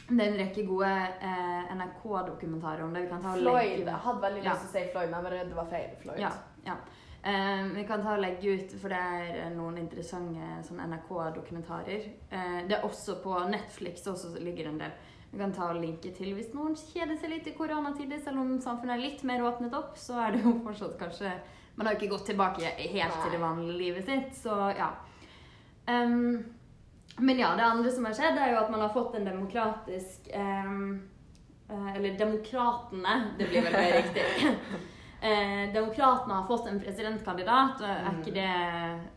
[0.10, 3.05] Det er en rekke gode eh, NRK-dokumentarer om det.
[3.05, 3.86] Vi kan ta Floyd.
[3.86, 5.93] Jeg hadde veldig lyst til å si Floyd, men jeg var redd det var feil.
[6.01, 6.19] Floyd.
[6.19, 6.34] Ja.
[6.65, 6.75] ja.
[7.23, 12.05] Eh, vi kan ta og legge ut, for det er eh, noen interessante sånn NRK-dokumentarer.
[12.32, 14.93] Eh, det er også på Netflix også så ligger en del.
[15.29, 18.55] Vi kan ta og linke til hvis noen kjeder seg litt i koronatider, selv om
[18.63, 21.34] samfunnet er litt mer åpnet opp, så er det jo fortsatt kanskje
[21.75, 24.89] Man har jo ikke gått tilbake helt til det vanlige livet sitt, så ja.
[25.88, 26.41] Um,
[27.23, 30.27] men ja, det andre som har skjedd, er jo at man har fått en demokratisk
[30.36, 30.99] um,
[31.93, 34.25] Eller demokratene, det blir vel mer riktig.
[35.21, 37.82] Eh, Demokratene har fått en presidentkandidat.
[37.84, 38.47] Er ikke det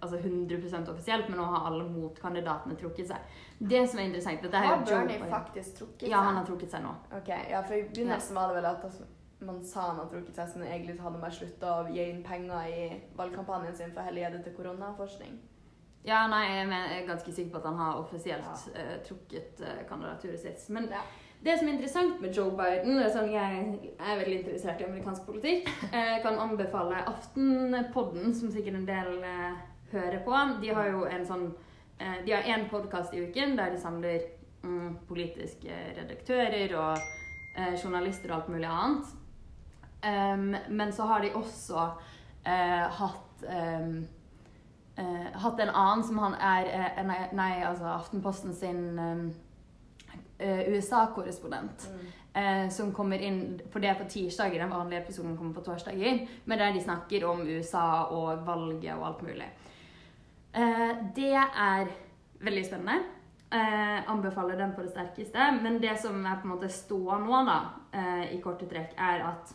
[0.00, 3.38] altså 100% offisielt, men nå har alle motkandidatene trukket seg.
[3.58, 6.10] Det som er interessant, dette Har jo Joe Bernie faktisk trukket seg?
[6.10, 6.96] Ja, han har trukket seg nå.
[7.20, 9.06] Ok, ja, for I begynnelsen var det vel at altså,
[9.46, 12.22] man sa han hadde trukket seg, men egentlig hadde han bare slutta å gi inn
[12.26, 12.84] penger i
[13.18, 15.40] valgkampanjen sin for å heller gi det til koronaforskning.
[16.02, 20.42] Ja, nei, jeg er ganske sikker på at han har offisielt eh, trukket uh, kandidaturet
[20.42, 20.64] sitt.
[20.74, 21.04] Men Ja.
[21.44, 25.26] Det som er interessant med Joe Biden er sånn, Jeg er veldig interessert i amerikansk
[25.26, 25.70] politikk.
[25.90, 29.57] Jeg kan anbefale Aftenpodden, som sikkert en del eh,
[29.92, 30.37] hører på.
[30.62, 31.48] De har jo en sånn
[31.98, 34.22] eh, De har én podkast i uken der de samler
[34.62, 37.02] mm, politiske redaktører og
[37.59, 39.18] eh, journalister og alt mulig annet.
[40.02, 41.92] Um, men så har de også
[42.46, 44.00] eh, hatt um,
[44.98, 47.05] eh, hatt en annen som han er eh,
[47.38, 49.28] nei, altså Aftenposten sin um,
[50.42, 51.88] eh, USA-korrespondent.
[52.35, 54.59] Eh, som kommer inn For det er på tirsdager.
[54.59, 56.26] Den vanlige episoden kommer på torsdager.
[56.44, 59.50] Men der de snakker om USA og valget og alt mulig.
[60.55, 61.92] Eh, det er
[62.40, 63.02] veldig spennende.
[63.52, 65.50] Eh, anbefaler den på det sterkeste.
[65.62, 67.59] Men det som er på en måte ståa nå, da,
[67.92, 69.52] eh, i korte trekk, er at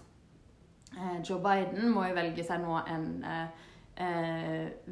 [0.93, 3.23] eh, Joe Biden må jo velge seg nå en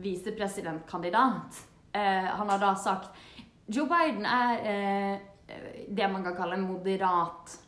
[0.01, 1.59] visepresidentkandidat.
[1.93, 3.13] Han har da sagt
[3.69, 5.19] Joe Biden er
[5.89, 7.59] det man kan kalle en moderat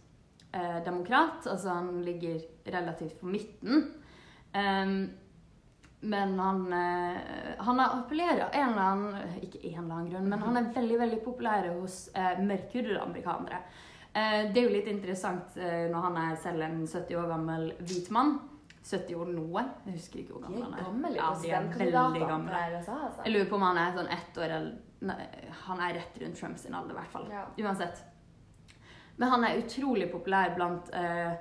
[0.51, 1.47] eh, demokrat.
[1.47, 3.83] Altså han ligger relativt på midten.
[4.57, 5.09] Um,
[5.99, 7.17] men han, eh,
[7.57, 10.97] han er- appellerer en eller annen Ikke en eller annen grunn, men han er veldig
[10.99, 13.61] veldig populær hos eh, mørkhudede amerikanere.
[14.13, 17.71] Eh, det er jo litt interessant eh, når han er selv en 70 år gammel
[17.81, 18.37] hvit mann.
[18.87, 19.63] 70 år noe.
[19.85, 21.15] Jeg husker ikke hvor gammel er han er.
[21.17, 22.61] Ja, de er veldig gamle.
[22.77, 22.99] altså.
[23.25, 26.61] Jeg lurer på om han er sånn ett år eller Han er rett rundt Trumps
[26.65, 27.27] sin alder, i hvert fall.
[27.31, 27.45] Ja.
[27.57, 28.03] Uansett.
[29.17, 31.31] Men han er utrolig populær blant eh,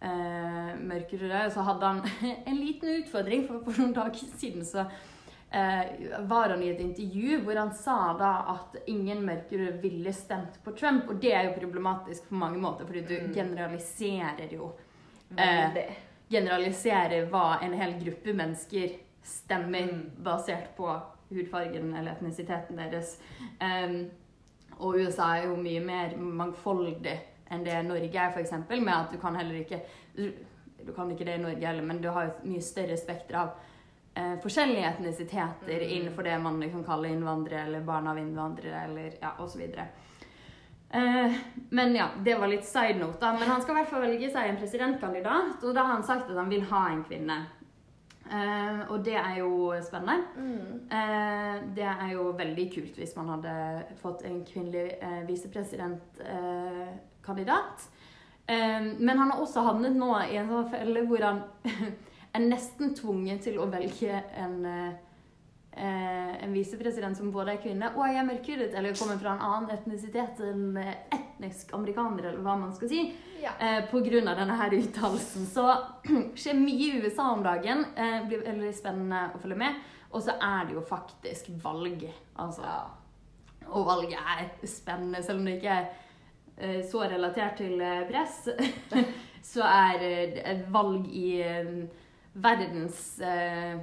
[0.00, 1.50] eh, mørkerøde.
[1.54, 2.02] Så hadde han
[2.46, 4.84] en liten utfordring, for for noen dager siden så
[5.50, 10.58] eh, var han i et intervju hvor han sa da at ingen mørkerøde ville stemt
[10.64, 11.08] på Trump.
[11.10, 13.32] Og det er jo problematisk på mange måter, fordi du Mm.
[13.34, 14.72] generaliserer jo
[15.38, 15.82] eh,
[16.30, 20.10] Generaliserer hva en hel gruppe mennesker stemmer Mm.
[20.24, 20.88] basert på
[21.34, 23.16] hudfargen eller etnisiteten deres.
[23.60, 24.04] Um,
[24.78, 27.18] og USA er jo mye mer mangfoldig
[27.52, 28.54] enn det Norge er, f.eks.
[28.70, 29.82] Med at du kan heller ikke
[30.14, 33.54] Du, kan ikke det i Norge heller, men du har et mye større spekter av
[34.14, 35.90] eh, forskjellige etnisiteter Mm.
[35.90, 39.62] innenfor det man kan kaller innvandrere eller barn av innvandrere eller ja, osv.
[40.90, 41.32] Eh,
[41.70, 43.32] men ja, det var litt side note, da.
[43.32, 46.30] Men han skal i hvert fall velge seg en presidentkandidat, og da har han sagt
[46.30, 47.38] at han vil ha en kvinne.
[48.24, 50.24] Eh, og det er jo spennende.
[50.36, 50.88] Mm.
[50.88, 53.52] Uh, det er jo veldig kult hvis man hadde
[54.00, 57.76] fått en kvinnelig uh, visepresidentkandidat.
[58.46, 61.42] Eh, men han har også havnet nå i en sånn felle hvor han
[62.36, 64.66] er nesten tvunget til å velge en,
[65.72, 70.40] en visepresident som både er kvinne og er mørkhudet, eller kommer fra en annen etnisitet
[70.44, 73.02] enn eh, etnisk amerikaner, eller hva man skal si
[73.42, 73.50] Ja.
[73.58, 73.84] eh,
[74.28, 75.46] av denne her uttalelsen.
[75.46, 75.66] Så
[76.40, 77.84] skjer mye i USA om dagen.
[77.96, 79.74] Eh, blir veldig spennende å følge med.
[80.14, 82.06] Og så er det jo faktisk valg.
[82.38, 82.62] Altså.
[82.62, 82.84] ja.
[83.74, 85.86] Og valget er spennende, selv om det ikke er
[86.56, 88.48] eh, så relatert til eh, press.
[89.52, 90.04] så er
[90.44, 91.72] eh, valg i eh,
[92.34, 93.78] verdens eh,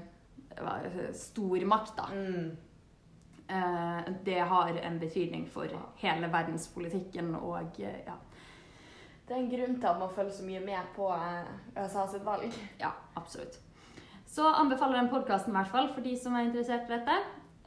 [1.17, 2.07] stormakt, da.
[2.13, 2.51] Mm.
[3.51, 5.67] Eh, det har en betydning for
[5.99, 8.15] hele verdenspolitikken og eh, ja.
[9.27, 11.51] Det er en grunn til at man følger så mye med på eh,
[11.83, 12.47] USA sitt valg.
[12.79, 13.59] Ja, absolutt.
[14.31, 17.17] Så anbefaler den podkasten i hvert fall for de som er interessert i dette.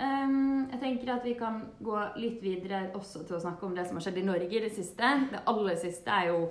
[0.01, 3.85] Ehm, jeg tenker at vi kan gå litt videre også til å snakke om det
[3.87, 5.11] som har skjedd i Norge i det siste.
[5.31, 6.49] Det aller siste er jo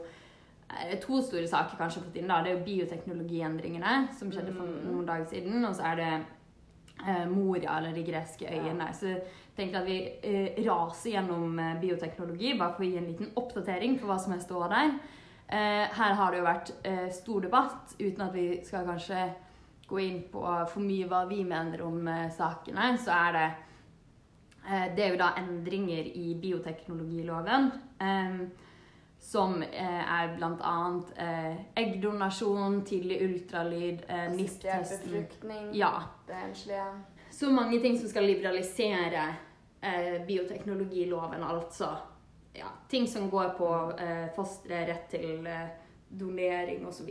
[1.02, 2.30] to store saker kanskje fått inn.
[2.30, 2.42] da.
[2.44, 4.94] Det er jo bioteknologiendringene som skjedde for Mm.
[4.94, 5.66] noen dager siden.
[5.66, 6.26] Og så er det
[7.02, 8.90] eh, Moria, eller de greske øyene.
[8.94, 13.10] Så jeg tenker at vi eh, raser gjennom eh, bioteknologi, bare for å gi en
[13.12, 14.96] liten oppdatering på hva som er står der.
[15.54, 19.28] Eh, her har det jo vært eh, stor debatt, uten at vi skal kanskje
[19.90, 20.42] gå inn på
[20.72, 23.48] for mye hva vi mener om sakene, så er det
[24.66, 27.72] eh, Det er jo da endringer i bioteknologiloven.
[28.00, 28.38] Eh,
[29.24, 31.02] som eh, er bl.a.
[31.16, 35.94] Eh, eggdonasjon, tidlig ultralyd, eh, Assistert NIPT-testen Ja.
[37.32, 39.36] Så mange ting som skal liberalisere
[39.82, 41.90] eh, bioteknologiloven, altså.
[42.54, 43.70] Ja, ting som går på
[44.00, 45.72] eh, fostre, rett til eh,
[46.20, 47.10] donering osv.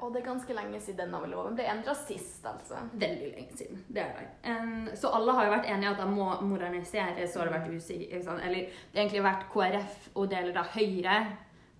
[0.00, 2.84] Og det er ganske lenge siden denne loven ble endra sist, altså.
[2.92, 3.80] Veldig lenge siden.
[3.88, 4.28] Det er det.
[4.52, 7.74] Um, så alle har jo vært enige at det må moderniseres, så har det vært
[7.74, 11.18] usikker, Eller det har egentlig vært KrF og deler av Høyre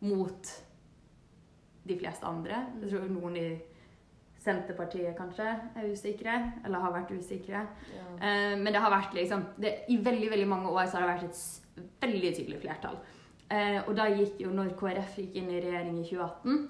[0.05, 0.51] mot
[1.85, 2.63] de fleste andre.
[2.83, 3.49] Jeg tror noen i
[4.45, 5.47] Senterpartiet kanskje
[5.77, 6.35] er usikre,
[6.65, 7.63] eller har vært usikre.
[7.95, 8.07] Ja.
[8.21, 11.15] Eh, men det har vært liksom det, I veldig veldig mange år så har det
[11.15, 12.99] vært et veldig tydelig flertall.
[13.49, 16.69] Eh, og da gikk jo, når KrF gikk inn i regjering i 2018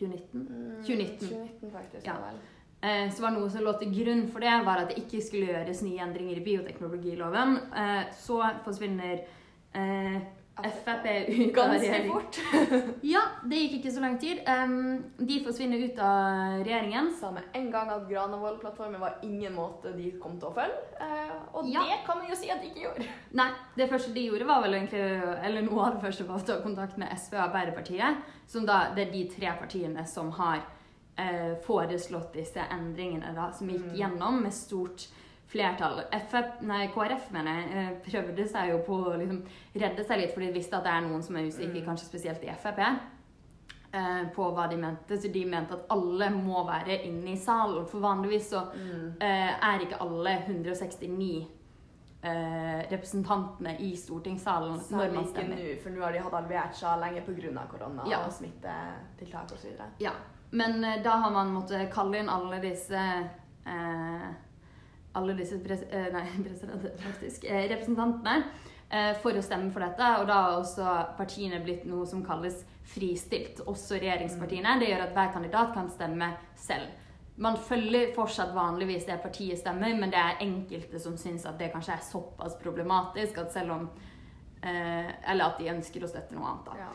[0.00, 0.46] 2019?
[0.46, 1.28] Mm, 2019.
[1.28, 2.14] 2019 faktisk, Ja.
[2.22, 2.38] vel.
[2.82, 5.50] Eh, så var noe som lå til grunn for det, var at det ikke skulle
[5.50, 7.58] gjøres nye endringer i bioteknologiloven.
[8.16, 9.20] Så forsvinner
[10.64, 12.10] Frp ut av Ganske regjering.
[12.12, 12.38] fort.
[13.14, 14.40] Ja, det gikk ikke så lang tid.
[14.48, 17.12] Um, de forsvinner ut av regjeringen.
[17.20, 20.80] Sa med en gang at Granavolden-plattformen var ingen måte de kom til å følge.
[21.00, 21.80] Uh, og Ja.
[21.88, 23.06] det kan man jo si at de ikke gjorde.
[23.40, 25.04] Nei, det første de gjorde var vel egentlig,
[25.44, 28.16] eller noe av det første var å ta kontakt med SV og Arbeiderpartiet,
[28.50, 30.60] som da, det er de tre partiene som har
[31.20, 33.96] uh, foreslått disse endringene da, som gikk Mm.
[33.96, 35.08] gjennom med stort
[35.50, 36.02] flertall.
[36.14, 39.40] FF, nei, KrF mener jeg, eh, prøvde seg jo på å liksom,
[39.74, 41.86] redde seg litt, fordi de visste at det er noen som er usikre, Mm.
[41.88, 42.78] kanskje spesielt i Frp,
[43.92, 45.18] eh, på hva de mente.
[45.18, 48.68] Så de mente at alle må være inne i salen, for vanligvis så
[49.20, 51.46] eh, er ikke alle 169
[52.22, 57.00] eh, representantene i stortingssalen når man ikke nå, for nå har de hatt alvert seg
[57.00, 57.66] lenge pga.
[57.70, 58.18] korona Ja.
[58.26, 59.80] og smittetiltak osv.
[59.98, 60.12] Ja,
[60.52, 62.94] men da har man måttet kalle inn alle disse
[63.66, 64.28] eh,
[65.12, 66.26] alle disse pres eh, nei,
[67.06, 68.36] faktisk, eh, representantene
[68.88, 70.10] eh, for å stemme for dette.
[70.20, 74.78] Og da har også partiene blitt noe som kalles fristilt, også regjeringspartiene.
[74.80, 76.90] Det gjør at hver kandidat kan stemme selv.
[77.40, 81.70] Man følger fortsatt vanligvis det partiet stemmer, men det er enkelte som syns at det
[81.72, 83.86] kanskje er såpass problematisk at selv om
[84.60, 86.82] eh, Eller at de ønsker å støtte noe annet, da.
[86.82, 86.90] Ja.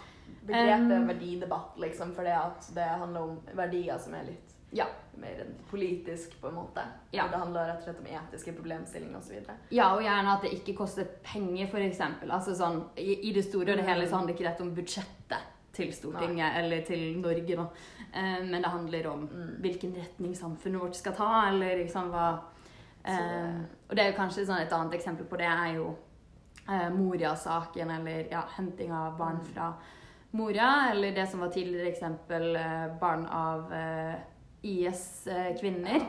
[0.45, 2.35] Begrepet Um, verdidebatt, liksom, for det
[2.75, 4.85] det handler om verdier som er litt Ja.
[5.17, 6.83] mer enn politisk, på en måte.
[7.15, 7.27] Ja.
[7.31, 9.49] Det handler rett og slett om etiske problemstillinger osv.
[9.71, 12.01] Ja, og gjerne at det ikke koster penger, f.eks.
[12.29, 15.51] Altså sånn, i, I det store og det hele så handler ikke dette om budsjettet
[15.75, 17.65] til Stortinget eller til Norge, da.
[18.13, 19.55] Eh, men det handler om Mm.
[19.61, 22.27] hvilken retning samfunnet vårt skal ta, eller liksom hva
[23.05, 25.95] eh, det- Og det er jo kanskje sånn et annet eksempel på det er jo
[26.69, 29.45] eh, Moria-saken, eller ja, henting av barn Mm.
[29.53, 29.73] fra
[30.33, 34.15] Moria, eller det som var tidligere eksempel, eh, barn av eh,
[34.65, 36.05] IS-kvinner.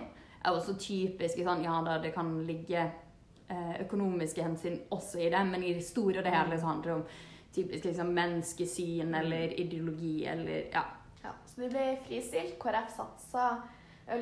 [0.47, 5.43] er også typisk sånn, ja da det kan ligge eh, økonomiske hensyn også i det,
[5.49, 7.09] men i det store og det hele så handler det om
[7.57, 10.85] typisk liksom, menneskesyn eller ideologi eller ja.
[11.25, 12.55] Ja, så de ble fristilt.
[12.63, 13.49] KrF satsa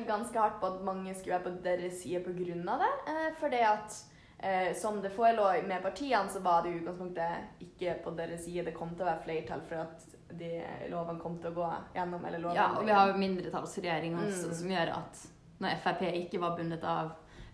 [0.07, 2.77] ganske hardt på at mange skulle være på deres side pga.
[2.81, 2.93] det.
[3.11, 3.99] Eh, fordi at
[4.39, 8.65] eh, som det forelå med partiene, så var det i utgangspunktet ikke på deres side.
[8.65, 10.05] Det kom til å være flertall for at
[10.35, 10.49] de
[10.89, 12.25] lovene kom til å gå gjennom.
[12.25, 14.53] eller ja, og vi har jo mindretallsregjering også, Mm.
[14.55, 15.27] som gjør at
[15.59, 17.11] når Frp ikke var bundet av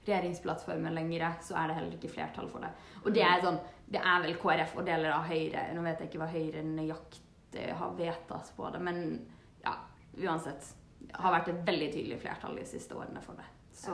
[0.08, 2.70] regjeringsplattformen lenger, så er det heller ikke flertall for det.
[3.06, 3.60] Og det er sånn,
[3.92, 5.68] det er vel KrF og deler av Høyre.
[5.76, 9.02] Nå vet jeg ikke hva Høyre nøyaktig har vedtatt på det, men
[9.64, 9.76] ja,
[10.18, 10.74] uansett.
[11.02, 13.46] Det har vært et veldig tydelig flertall de siste årene for det.
[13.74, 13.94] Så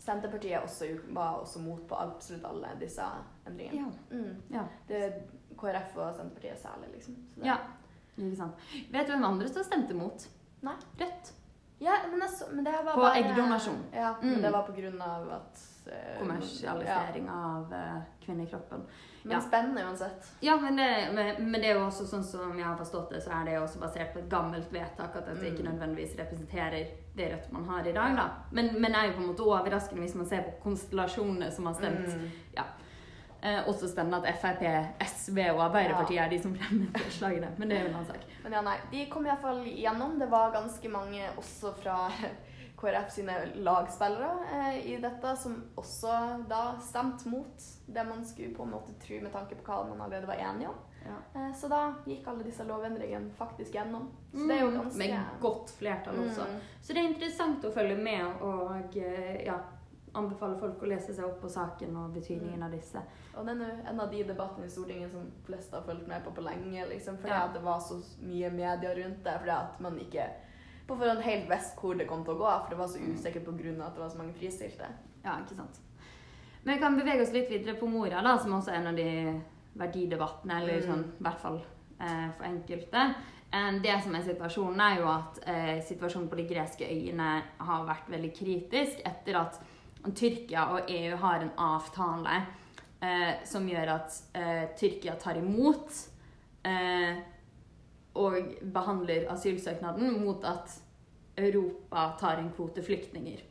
[0.00, 3.04] Senterpartiet også, var også mot på absolutt alle disse
[3.46, 3.90] endringene.
[4.10, 4.16] ja.
[4.16, 4.36] Mm.
[4.54, 4.62] ja.
[4.88, 5.12] Det er
[5.60, 7.18] KrF og Senterpartiet særlig, liksom.
[7.44, 7.56] Ja.
[8.16, 8.64] Ikke sant.
[8.92, 10.24] Vet du hvem andre som stemte mot?
[10.64, 10.74] Nei.
[11.00, 11.32] Rødt.
[11.80, 13.78] Ja, men, altså, men det var På bare eggdonasjon.
[13.94, 14.28] Ja, Mm.
[14.34, 18.82] men det var på grunn av at uh, Kommersialisering av uh, kvinnekroppen.
[19.22, 19.28] Ja.
[19.28, 19.40] Men Ja.
[19.40, 20.30] spennende uansett.
[20.40, 21.08] Ja, men det,
[21.40, 23.62] men det er jo også sånn som jeg har forstått det, så er det jo
[23.66, 25.72] også basert på et gammelt vedtak at dette ikke Mm.
[25.74, 28.28] nødvendigvis representerer det Rødt man har i dag, da.
[28.50, 31.74] Men, men er jo på en måte overraskende hvis man ser på konstellasjonene som har
[31.74, 32.06] stemt.
[32.14, 32.30] Mm.
[33.42, 34.62] Eh, også spennende at Frp,
[35.00, 37.48] SV og Arbeiderpartiet er de som fremmer forslagene.
[37.58, 38.24] Men det er jo en annen sak.
[38.44, 40.18] Men ja, nei, de kom iallfall gjennom.
[40.20, 42.10] Det var ganske mange også fra
[42.80, 46.12] KrF sine lagspillere eh, i dette som også
[46.48, 50.00] da stemte mot det man skulle på en måte tro med tanke på hva man
[50.06, 50.78] allerede var enige om.
[51.04, 51.40] Ja.
[51.40, 54.08] Eh, så da gikk alle disse lovendringene faktisk gjennom.
[54.32, 56.46] Så det er jo ganske Med godt flertall også.
[56.48, 56.58] Mm.
[56.80, 59.58] Så det er interessant å følge med og eh, ja,
[60.14, 63.00] anbefale folk å lese seg opp på saken og betydningen av disse.
[63.36, 66.24] Og det er nå en av de debattene i Stortinget som flest har fulgt med
[66.24, 66.86] på på lenge.
[66.90, 67.44] liksom, Fordi Ja.
[67.46, 69.36] at det var så mye media rundt det.
[69.38, 70.26] Fordi at man ikke
[70.90, 72.50] på forhånd helt visste hvor det kom til å gå.
[72.64, 73.86] For det var så usikkert pga.
[73.86, 74.90] at det var så mange fristilte.
[75.24, 75.80] Ja, ikke sant.
[76.62, 78.96] Men vi kan bevege oss litt videre på Moria, da, som også er en av
[78.98, 79.40] de
[79.80, 80.88] verdidebattene, eller Mm.
[80.88, 81.60] sånn, i hvert fall
[82.00, 83.14] eh, for enkelte.
[83.82, 88.08] Det som er situasjonen, er jo at eh, situasjonen på de greske øyene har vært
[88.08, 89.58] veldig kritisk etter at
[90.14, 92.36] Tyrkia og EU har en avtale
[93.02, 95.90] eh, som gjør at eh, Tyrkia tar imot
[96.64, 97.18] eh,
[98.18, 100.72] og behandler asylsøknaden mot at
[101.38, 103.42] Europa tar en kvote flyktninger.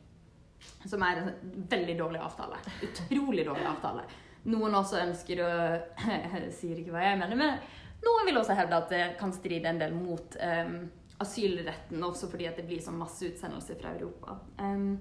[0.84, 1.30] Som er en
[1.70, 2.58] veldig dårlig avtale.
[2.84, 4.04] Utrolig dårlig avtale.
[4.50, 5.50] Noen også ønsker å
[6.58, 7.58] sier ikke hva jeg mener, men
[8.04, 10.76] noen vil også hevde at det kan stride en del mot um,
[11.20, 14.38] asylretten, også fordi det blir sånn masseutsendelser fra Europa.
[14.60, 14.96] Um,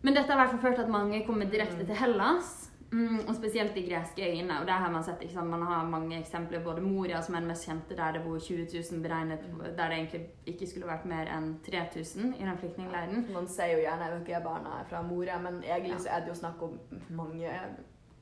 [0.00, 2.69] men dette har i hvert fall ført at mange kommer direkte til Hellas.
[2.92, 4.60] Mm, og spesielt de greske øyene.
[4.60, 6.64] Og der har man sett, man har mange eksempler.
[6.64, 9.44] Både Moria, som er den mest kjente, der det bor 20 000 beregnet,
[9.76, 13.26] der det egentlig ikke skulle vært mer enn 3000 i den flyktningleiren.
[13.34, 15.98] Man sier jo gjerne at barna er fra Moria, men egentlig Ja.
[15.98, 16.78] så er det jo snakk om
[17.10, 17.46] mange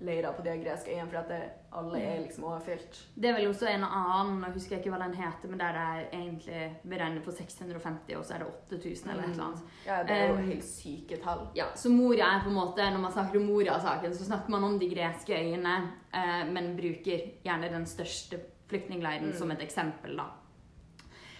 [0.00, 1.38] leirer på de greske øyene, for at det,
[1.74, 2.98] alle er liksom overfylt.
[3.16, 5.82] Det er vel også en annen, jeg husker ikke hva den heter, men der det
[5.82, 8.46] er egentlig beregnet på 650, og så er det
[8.78, 9.62] 8000 eller et eller annet.
[9.86, 11.46] Ja, det er jo Um, helt syke tall.
[11.56, 14.64] Ja, så Moria er på en måte, Når man snakker om Moria-saken, så snakker man
[14.64, 15.76] om de greske øyene,
[16.14, 18.38] uh, men bruker gjerne den største
[18.68, 19.38] flyktningleiren Mm.
[19.38, 20.16] som et eksempel.
[20.16, 20.24] da.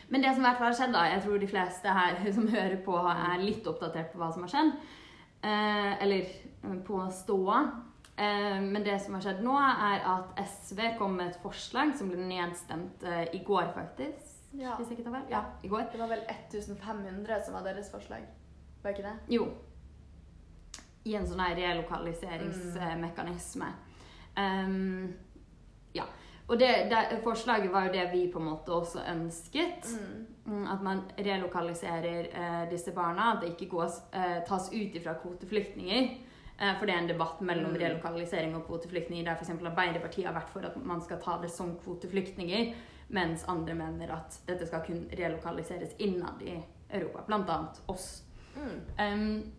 [0.09, 2.49] Men det som i hvert fall har skjedd, da, jeg tror de fleste her som
[2.49, 4.73] hører på, er litt oppdatert på hva som har skjedd.
[5.43, 6.25] Eh, eller
[6.87, 7.59] på ståa.
[8.19, 12.09] Eh, men det som har skjedd nå, er at SV kom med et forslag som
[12.11, 14.25] ble nedstemt eh, i går, faktisk.
[14.59, 14.75] Ja.
[14.75, 15.27] Hvis jeg ikke tar vel.
[15.31, 15.83] Ja, i går.
[15.93, 18.23] Det var vel 1500 som var deres forslag.
[18.83, 19.17] Var ikke det?
[19.37, 19.45] Jo.
[21.07, 23.69] I en sånn her relokaliseringsmekanisme.
[24.39, 25.15] Um,
[25.95, 26.05] ja.
[26.49, 29.87] Og det, det, forslaget var jo det vi på en måte også ønsket.
[30.49, 33.35] Mm, At man relokaliserer eh, disse barna.
[33.35, 36.28] At det ikke gås, eh, tas ut ifra kvoteflyktninger.
[36.61, 37.79] Eh, for det er en debatt mellom Mm.
[37.81, 39.25] relokalisering og kvoteflyktninger.
[39.25, 39.51] Der f.eks.
[39.51, 42.75] Arbeiderpartiet har vært for at man skal ta det som kvoteflyktninger.
[43.11, 47.23] Mens andre mener at dette skal kun relokaliseres innad i Europa.
[47.27, 48.23] Blant annet oss.
[48.57, 48.81] Mm.
[48.99, 49.53] Um,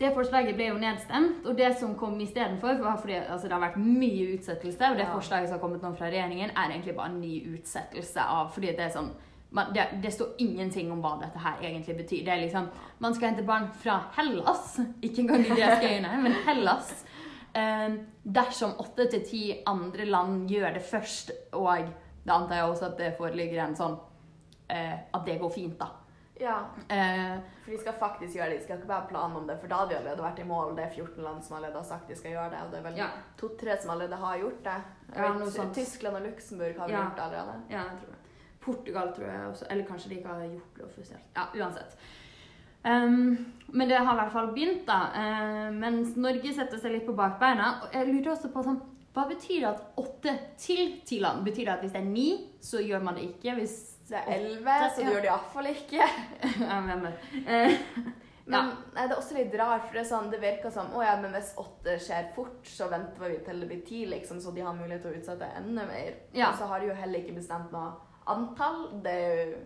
[0.00, 3.60] det forslaget ble jo nedstemt, og det som kom istedenfor var fordi altså, det har
[3.60, 5.14] vært mye utsettelse, og det Ja.
[5.14, 8.66] forslaget som har kommet nå fra regjeringen, er egentlig bare en ny utsettelse av Fordi
[8.66, 9.10] det er sånn
[9.52, 12.22] man, det, det står ingenting om hva dette her egentlig betyr.
[12.24, 12.68] Det er liksom
[13.04, 16.92] Man skal hente barn fra Hellas, ikke engang de greske øyene, men Hellas.
[17.52, 21.90] Um, dersom åtte til ti andre land gjør det først, og
[22.24, 25.90] da antar jeg også at det foreligger en sånn uh, At det går fint, da.
[26.40, 26.54] Ja,
[26.90, 28.56] Uh, for de skal faktisk gjøre det.
[28.58, 30.72] De skal ikke bare plane om det, for da hadde de allerede vært i mål.
[30.78, 32.86] Det er 14 land som allerede har sagt de skal gjøre det, og det er
[32.88, 33.10] vel Ja.
[33.38, 34.78] to-tre som allerede har gjort det.
[35.12, 35.74] Ja, vet, noe sånt.
[35.76, 37.02] Tyskland og Luxembourg har Ja.
[37.04, 37.54] gjort det allerede.
[37.70, 38.11] Ja, jeg tror.
[38.64, 41.24] Portugal tror jeg også, eller kanskje de ikke har gjort det offisielt.
[41.36, 41.96] Ja, uansett.
[42.84, 43.36] Um,
[43.68, 45.00] men det har i hvert fall begynt, da.
[45.14, 47.68] Uh, mens Norge setter seg litt på bakbeina.
[47.84, 48.80] Og jeg lurer også på sånn
[49.12, 51.44] Hva betyr det at åtte til ti land?
[51.44, 52.28] Betyr det at hvis det er ni,
[52.64, 53.54] så gjør man det ikke?
[53.60, 53.74] Hvis
[54.08, 55.10] Det er elleve, så Ja.
[55.12, 56.06] gjør det iallfall ikke.
[56.70, 57.06] Ja, men.
[57.46, 57.76] Eh,
[58.46, 61.02] Men nei, det er også litt rart, for det, er sånn, det virker som å
[61.04, 64.50] ja, men hvis åtte skjer fort, så venter vi til det blir ti, liksom, så
[64.56, 66.16] de har mulighet til å utsette enda mer.
[66.34, 66.48] Ja.
[66.50, 67.92] Og så har de jo heller ikke bestemt noe
[68.30, 68.84] antall.
[69.02, 69.62] Det er jo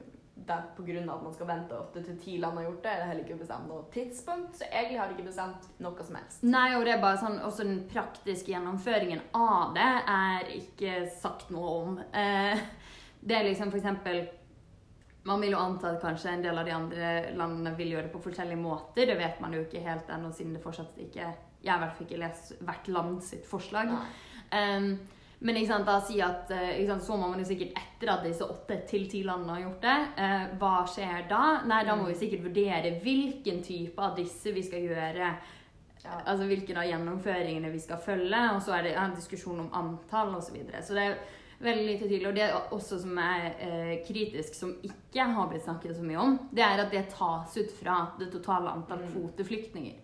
[0.46, 3.08] det av at man skal vente åtte til ti land har gjort det, er det
[3.10, 4.58] heller ikke bestemt noe tidspunkt.
[4.58, 6.44] Så egentlig har de ikke bestemt noe som helst.
[6.46, 11.50] Nei, og det er bare sånn, også den praktiske gjennomføringen av det er ikke sagt
[11.54, 11.98] noe om.
[12.12, 12.62] Eh,
[13.26, 14.26] det er liksom eksempel
[15.26, 18.12] Man vil jo anta at kanskje en del av de andre landene vil gjøre det
[18.12, 19.08] på forskjellige måter.
[19.08, 21.32] Det vet man jo ikke helt ennå, siden det fortsatt ikke
[21.64, 23.90] Jeg i hvert fall ikke lest hvert land sitt forslag.
[23.90, 24.04] Nei.
[24.54, 24.92] Um,
[25.40, 28.24] men ikke sant, da si at eh, sant, så må man jo sikkert etter at
[28.24, 29.96] disse åtte til ti landene har gjort det.
[30.24, 31.42] eh, hva skjer da?
[31.68, 35.30] Nei, da må vi sikkert vurdere hvilken type av disse vi skal gjøre.
[36.06, 36.20] Ja.
[36.24, 38.40] Altså hvilke av gjennomføringene vi skal følge.
[38.54, 40.48] Og så er det en diskusjon om antall osv.
[40.48, 40.82] Så, videre.
[40.86, 41.18] så det er
[41.66, 42.28] veldig lite tydelig.
[42.28, 46.22] Og det er også som er eh, kritisk, som ikke har blitt snakket så mye
[46.22, 49.12] om, det er at det tas ut fra det totale antall Mm.
[49.12, 49.94] kvoteflyktninger.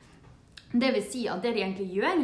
[0.72, 2.22] Det vil si at det de egentlig gjør,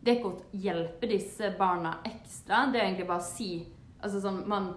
[0.00, 2.66] det å hjelpe disse barna ekstra.
[2.72, 3.66] Det er egentlig bare å si
[4.00, 4.72] altså sånn, Man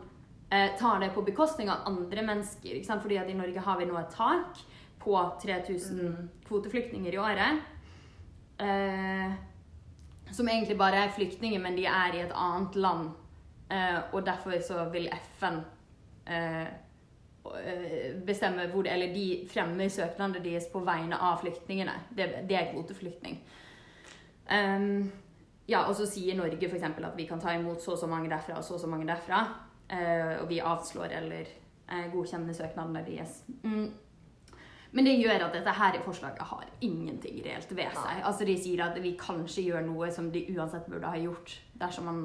[0.52, 2.76] eh, tar det på bekostning av andre mennesker.
[2.76, 3.02] Ikke sant?
[3.02, 4.60] Fordi at i Norge har vi nå et tak
[5.04, 6.30] på 3000 Mm.
[6.48, 7.62] kvoteflyktninger i året.
[8.60, 9.34] Eh,
[10.32, 13.12] som egentlig bare er flyktninger, men de er i et annet land.
[13.70, 15.10] Eh, og derfor så vil
[15.40, 15.62] FN
[16.28, 16.68] eh,
[17.66, 21.94] eh, bestemme hvor Eller de fremmer søknadene deres på vegne av flyktningene.
[22.10, 23.40] Det, det er kvoteflyktning.
[24.52, 25.12] Um,
[25.70, 26.84] ja, og så sier Norge f.eks.
[26.84, 29.08] at vi kan ta imot så og så mange derfra og så og så mange
[29.08, 29.44] derfra.
[29.94, 31.52] Uh, og vi avslår eller
[31.92, 33.44] uh, godkjenner søknadene deres.
[33.64, 33.92] Mm.
[34.94, 38.20] Men det gjør at dette her forslaget har ingenting reelt ved seg.
[38.22, 42.06] Altså De sier at vi kanskje gjør noe som de uansett burde ha gjort dersom
[42.10, 42.20] man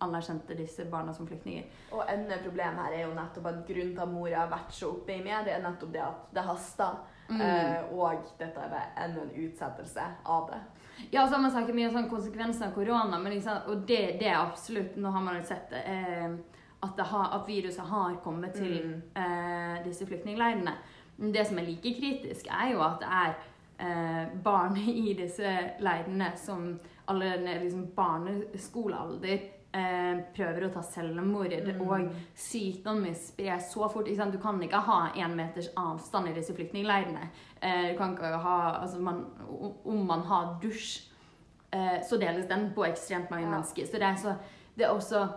[0.00, 1.68] anerkjente disse barna som flyktninger.
[1.92, 4.90] Og enda problem her er jo nettopp at grunnen til at mora har vært så
[4.92, 6.98] oppe i media, er nettopp det at det haster.
[7.28, 7.40] Mm.
[7.40, 10.60] Eh, og dette er bare enda en utsettelse av det.
[11.10, 14.16] Ja, så har man snakket mye om sånn konsekvenser av korona, men ikke og det,
[14.20, 16.30] det er absolutt Nå har man jo sett eh,
[16.80, 19.02] at, det har, at viruset har kommet til Mm.
[19.16, 20.72] eh, disse flyktningleirene.
[21.32, 23.34] Det som er like kritisk, er jo at det er
[23.80, 29.38] eh, barn i disse leirene som allerede liksom barneskolealder
[29.74, 31.80] eh, prøver å ta selvmord, Mm.
[31.90, 34.06] og sykdommer spres så fort.
[34.06, 34.32] Ikke sant?
[34.32, 37.28] Du kan ikke ha én meters avstand i disse flyktningleirene.
[37.62, 39.24] Eh, du kan ikke ha, altså man,
[39.84, 41.02] om man har dusj,
[41.72, 43.50] eh, så deles den på ekstremt mange Ja.
[43.50, 43.84] mennesker.
[43.86, 44.36] Så det er, så,
[44.76, 45.28] det er også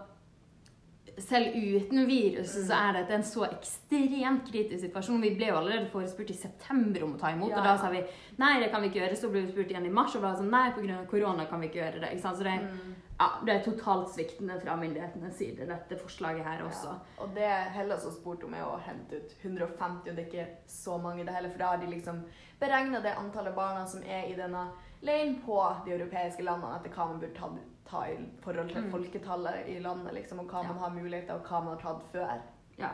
[1.20, 5.20] selv uten viruset så er dette en så ekstremt kritisk situasjon.
[5.22, 7.90] Vi ble jo allerede forespurt i september om å ta imot, Ja, og da sa
[7.90, 8.04] vi
[8.38, 9.18] nei, det kan vi ikke gjøre.
[9.18, 11.06] Så ble vi spurt igjen i mars, og da sa vi nei, pga.
[11.10, 12.12] korona kan vi ikke gjøre det.
[12.14, 12.38] Ikke sant?
[12.38, 12.96] Så det, Mm.
[13.20, 16.94] Ja, det er totalt sviktende fra myndighetenes side, dette forslaget her også.
[16.94, 17.24] Ja.
[17.24, 20.48] Og det Hellas har spurt om, er å hente ut 150, og det er ikke
[20.72, 21.50] så mange det heller.
[21.52, 22.22] For da har de liksom
[22.60, 24.70] beregna det antallet barna som er i denne
[25.02, 27.50] leiren på de europeiske landene, etter hva man burde ta,
[27.90, 28.92] ta i forhold til Mm.
[28.92, 30.68] folketallet i landet, liksom, og hva Ja.
[30.74, 32.42] man har muligheter, og hva man har tatt før.
[32.78, 32.90] Ja.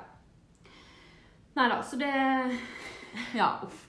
[1.56, 2.60] Nei da, så det
[3.34, 3.88] Ja, uff.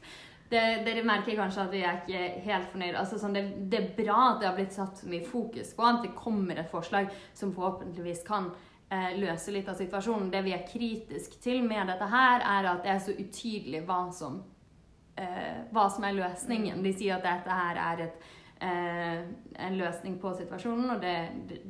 [0.51, 2.94] Det, dere merker kanskje at vi er ikke helt fornøyd.
[2.94, 5.86] Altså, sånn, det, det er bra at det har blitt satt så mye fokus på
[5.88, 8.53] at det kommer et forslag som forhåpentligvis kan
[8.88, 10.30] eh, løse litt av situasjonen.
[10.30, 14.01] Det vi er kritisk til med dette her, er at det er så utydelig hva
[14.14, 14.38] som,
[15.18, 16.82] eh, hva som er løsningen.
[16.86, 19.22] De sier at dette her er et, eh,
[19.66, 21.16] en løsning på situasjonen, og det,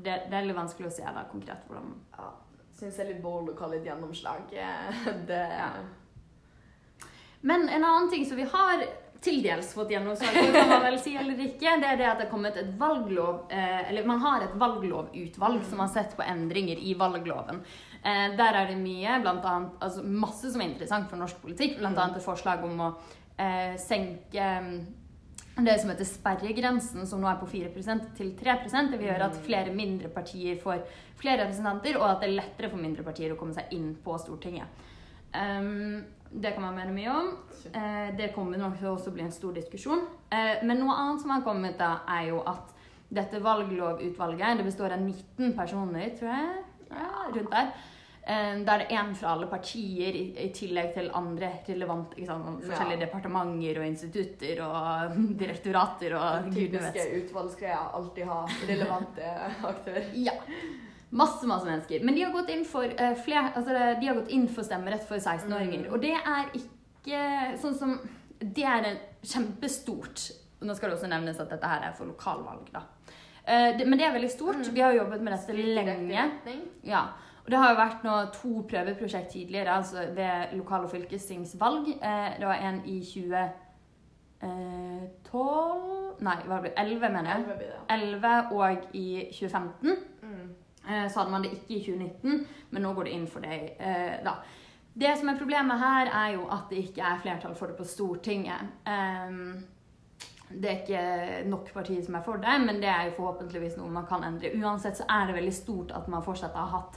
[0.04, 2.32] det, er litt vanskelig å se da konkret hvordan Ja.
[2.76, 4.50] Syns det er litt bold å kalle det et gjennomslag.
[5.30, 5.70] Det Ja.
[7.46, 8.82] Men en annen ting som vi har
[9.22, 12.20] til dels fått gjennomslag for, kan man vel si eller ikke, det er det at
[12.20, 16.24] det er kommet et valglov eh, Eller man har et valglovutvalg som har sett på
[16.26, 17.62] endringer i valgloven.
[18.02, 21.78] Eh, der er det mye, blant annet, altså masse som er interessant for norsk politikk.
[21.80, 22.90] Blant annet et forslag om å
[23.38, 24.76] eh, senke mm,
[25.56, 29.40] det som heter sperregrensen, som nå er på 4% til 3% Det vil gjøre at
[29.46, 30.84] flere mindre partier får
[31.16, 34.18] flere representanter, og at det er lettere for mindre partier å komme seg inn på
[34.20, 34.84] Stortinget.
[35.32, 37.28] Um, det kan man mene mye om.
[37.72, 40.06] Eh, det kommer nok til å også bli en stor diskusjon.
[40.30, 42.72] Eh, men noe annet som har kommet, da, er jo at
[43.08, 47.68] dette valglovutvalget det består av 19 personer, tror jeg, ja, rundt der.
[48.26, 52.98] Eh, Der det er én fra alle partier, i, i tillegg til andre relevante forskjellige
[52.98, 53.04] Ja.
[53.06, 56.56] departementer og institutter og direktorater og vet.
[56.56, 57.92] Typiske utvalgsgreier.
[57.94, 59.30] Alltid ha relevante
[59.62, 60.10] aktører.
[60.14, 60.32] Ja.
[61.10, 62.04] Masse, masse mennesker.
[62.04, 65.04] Men de har gått inn for, uh, fler, altså, de har gått inn for stemmerett
[65.06, 65.86] for 16-åringer.
[65.86, 65.92] Mm.
[65.92, 68.00] Og det er ikke sånn som
[68.36, 70.32] Det er en kjempestort
[70.66, 72.80] Nå skal det også nevnes at dette her er for lokalvalg, da.
[73.46, 74.56] Uh, det, men det er veldig stort.
[74.58, 74.74] Mm.
[74.74, 76.24] Vi har jobbet med dette lenge.
[76.84, 77.02] Ja.
[77.44, 81.84] Og det har jo vært nå to prøveprosjekt tidligere, altså ved lokal- og fylkestingsvalg.
[82.02, 85.76] Uh, det var en i 2012
[86.24, 86.80] Nei, hva blir det?
[86.80, 87.36] 11, mener jeg.
[87.36, 87.80] Elleve blir det.
[87.92, 90.15] 11 og i 2015.
[90.86, 90.92] Mm.
[90.94, 93.76] Eh, Så hadde man det ikke i 2019, men nå går det inn for det
[93.78, 94.36] eh, da.
[94.96, 97.84] Det som er problemet her, er jo at det ikke er flertall for det på
[97.84, 98.62] Stortinget.
[98.88, 99.64] Um,
[100.48, 103.90] det er ikke nok partier som er for det, men det er jo forhåpentligvis noe
[103.92, 104.54] man kan endre.
[104.56, 106.96] Uansett så er det veldig stort at man fortsatt har hatt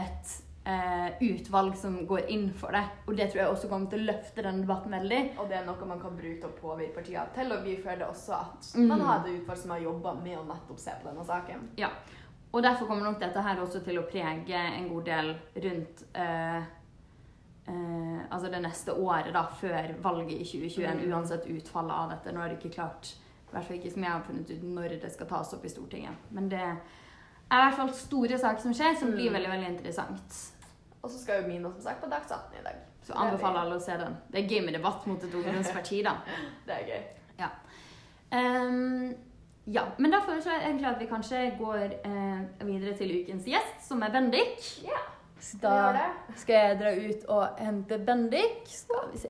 [0.00, 0.32] et
[0.64, 2.84] eh, utvalg som går inn for det.
[3.06, 5.20] Og det tror jeg også kommer til å løfte den debatten veldig.
[5.38, 8.06] Og det er noe man kan bruke til å påvirke partiene til, og vi føler
[8.08, 8.88] også at Mm.
[8.88, 11.68] man har et utvalg som har jobba med å nettopp se på denne saken.
[11.76, 11.90] Ja.
[12.56, 15.26] Og derfor kommer nok dette her også til å prege en god del
[15.64, 16.62] rundt eh,
[17.68, 21.12] eh, altså det neste året da, før valget i 2021, Mm.
[21.12, 22.32] uansett utfallet av dette.
[22.32, 23.10] Nå er det ikke klart,
[23.46, 25.68] i hvert fall ikke som jeg har funnet ut, når det skal tas opp i
[25.74, 26.16] Stortinget.
[26.30, 26.76] Men det er
[27.58, 29.34] i hvert fall store saker som skjer, som blir Mm.
[29.36, 30.40] veldig veldig interessant.
[31.02, 32.76] Og så skal jo Mina som sagt på Dags 18 i dag.
[33.02, 34.16] Så anbefaler alle å se den.
[34.32, 36.16] Det er gøy med debatt mot et ungdomsparti, da.
[36.66, 37.02] Det er gøy.
[38.32, 39.14] Ehm,
[39.66, 43.80] ja, men da foreslår jeg egentlig at vi kanskje går eh, videre til ukens gjest,
[43.88, 44.60] som er Bendik.
[44.86, 45.00] Ja,
[45.40, 46.36] Så da gjør det.
[46.42, 48.62] skal jeg dra ut og hente Bendik.
[48.70, 49.28] Skal vi se.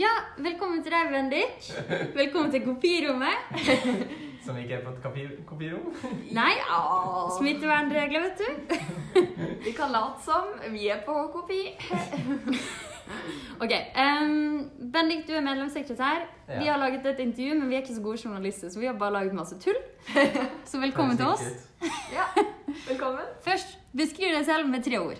[0.00, 1.70] Ja, velkommen til deg, Bendik.
[2.20, 3.50] Velkommen til kopirommet.
[4.44, 5.90] Som ikke er på et kopi- kopirom?
[6.40, 6.52] Nei,
[7.38, 8.48] smittevernregler, vet du.
[9.66, 11.60] Vi kan late som vi er på kopi.
[13.60, 16.20] Ok, Um, Bendik, du er medlemssekretær.
[16.60, 18.94] Vi har laget et intervju, men vi er ikke så gode journalister, så vi har
[19.00, 19.74] bare laget masse tull.
[20.64, 21.42] Så velkommen til oss.
[22.14, 22.28] Ja,
[22.86, 23.26] velkommen.
[23.42, 25.18] Først, beskriv deg selv med tre ord.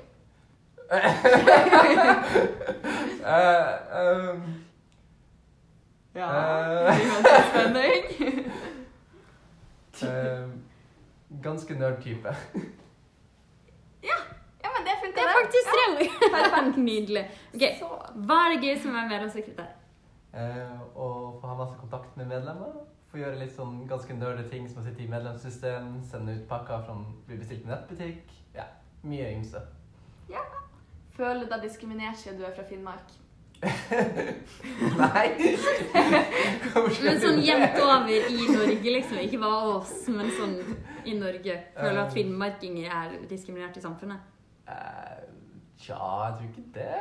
[3.26, 4.40] uh, um,
[6.14, 6.30] Ja,
[6.86, 6.94] uh,
[7.50, 8.00] spenning.
[10.08, 10.52] Ehm,
[11.42, 12.36] ganske nerd-type.
[14.62, 15.84] Ja, men det funker, Det er faktisk ja.
[16.36, 16.76] Perfekt.
[16.76, 17.22] Nydelig.
[17.54, 17.62] Ok,
[18.26, 19.70] Hva er det gøy som er medlemssekretær?
[20.32, 21.06] Eh, å
[21.40, 22.76] få ha masse kontakt med medlemmer.
[23.10, 26.84] Få gjøre litt sånn ganske nerde ting som å sitte i medlemssystem, sende ut pakker
[26.86, 26.94] fra
[27.26, 28.36] bli bestilt i nettbutikk.
[28.54, 28.68] Ja,
[29.02, 29.64] mye ymse.
[31.16, 33.10] føler du deg diskriminert siden du er fra Finnmark?
[35.00, 35.26] Nei!
[37.04, 39.18] Men sånn jevnt over i Norge, liksom.
[39.20, 40.54] Ikke bare oss, men sånn
[41.04, 41.56] i Norge.
[41.76, 42.14] Føler at Um.
[42.16, 44.22] finnmarkinger er diskriminert i samfunnet.
[44.68, 45.26] Eh,
[45.80, 46.96] Tja, jeg tror ikke det.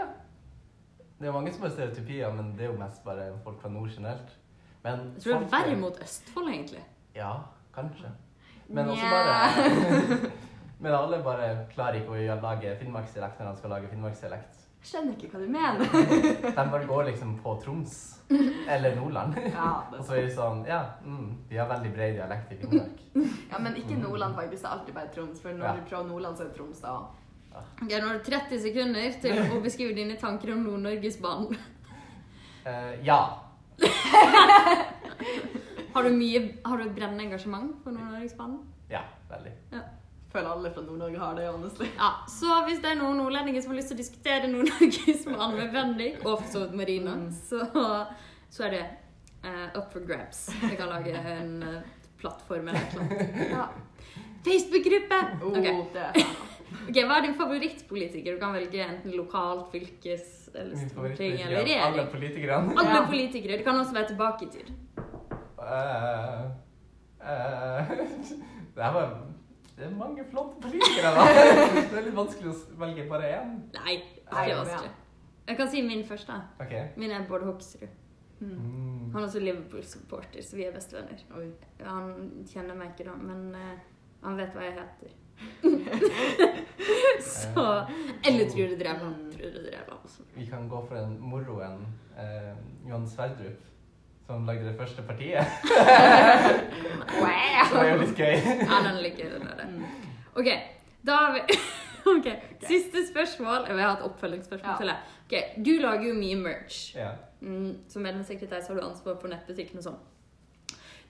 [1.19, 3.89] Det er mange som har stereotypier, men det er jo mest bare folk fra nord
[3.91, 4.35] generelt.
[4.83, 6.83] Men Jeg tror det er verre mot Østfold, egentlig.
[7.15, 7.33] Ja,
[7.75, 8.11] kanskje.
[8.69, 10.29] Men også bare
[10.83, 14.65] Men alle bare klarer ikke å lage finnmarksdialekt når de skal lage finnmarksdialekt.
[14.83, 15.85] Skjønner ikke hva du mener.
[16.55, 17.95] De bare går liksom på Troms
[18.69, 19.35] eller Nordland.
[19.57, 23.01] Ja, Og så er det sånn Ja, mm, vi har veldig bred dialekt i Finnmark.
[23.51, 24.61] ja, men ikke Nordland, faktisk.
[24.63, 25.41] Det er alltid bare Troms.
[25.43, 25.73] For når Ja.
[25.75, 26.95] du prøver Nordland, så er det Troms, da.
[27.59, 31.57] Ok, Nå har du 30 sekunder til å beskrive dine tanker om Nord-Norgesbanen.
[32.65, 33.19] uh, ja.
[35.93, 38.59] Har du mye, har du et brennende engasjement for Nord-Norgesbanen?
[38.93, 39.01] Ja,
[39.31, 39.51] veldig.
[40.29, 41.87] Føler alle fra Nord-Norge har det, honestly.
[41.97, 45.71] Ja, så hvis det er noen nordlendinger som har lyst til å diskutere Nord-Norgesbanen med
[45.73, 47.31] Bendik, og for så vidt Marina, Mm.
[47.33, 47.63] så,
[48.53, 48.83] så er det
[49.45, 50.43] uh, up for grabs.
[50.61, 51.79] Vi kan lage en uh,
[52.21, 53.49] plattform eller annet.
[53.55, 53.65] Ja.
[54.45, 55.19] Facebook-gruppe!
[55.41, 55.65] Oh, Ok.
[55.95, 56.45] det er fan.
[56.89, 58.35] Ok, Hva er din favorittpolitiker?
[58.37, 61.81] Du kan velge enten lokalt, fylkes, eller storting eller regjering.
[61.87, 62.75] alle politikerne.
[62.77, 63.05] Alle Ja.
[63.09, 63.57] politikere.
[63.57, 64.69] Det kan også være tilbake i tid.
[65.57, 66.45] Uh,
[67.25, 67.89] uh,
[68.77, 69.17] det her var
[69.79, 71.21] Det er mange flotte politikere, da.
[71.91, 73.53] Det er litt vanskelig å velge bare én.
[73.77, 74.89] Nei, det er ikke vanskelig.
[75.47, 76.41] Jeg kan si min først, da.
[76.65, 76.73] OK.
[76.99, 77.87] Min er Bård Hoksrud.
[78.39, 78.49] Mm.
[78.49, 79.05] Mm.
[79.13, 81.23] Han er også Liverpool-supporter, så vi er bestevenner.
[81.85, 82.11] Han
[82.51, 83.87] kjenner meg ikke da, men uh,
[84.25, 85.15] han vet hva jeg heter.
[87.31, 87.65] så
[88.27, 89.31] Eller Trude Drevland.
[89.31, 90.27] Trude Drevland også.
[90.35, 91.85] Vi kan gå for en moro en.
[92.19, 92.51] Uh,
[92.89, 93.63] Johan Sverdrup,
[94.29, 95.45] som lagde det første partiet.
[97.09, 98.35] Det var jo litt gøy.
[98.61, 99.65] Ja, den ligger er det.
[99.69, 99.85] Mm.
[100.37, 100.49] OK,
[101.05, 101.57] da har vi
[102.13, 102.27] Ok,
[102.65, 103.65] Siste spørsmål.
[103.67, 104.77] Jeg vil ha et oppfølgingsspørsmål Ja.
[104.79, 105.17] til deg.
[105.25, 106.77] Ok, Du lager jo mye merch.
[106.95, 107.09] Ja.
[107.41, 109.99] Mm, som medlemssekretær så har du ansvar for nettbutikken og sånn.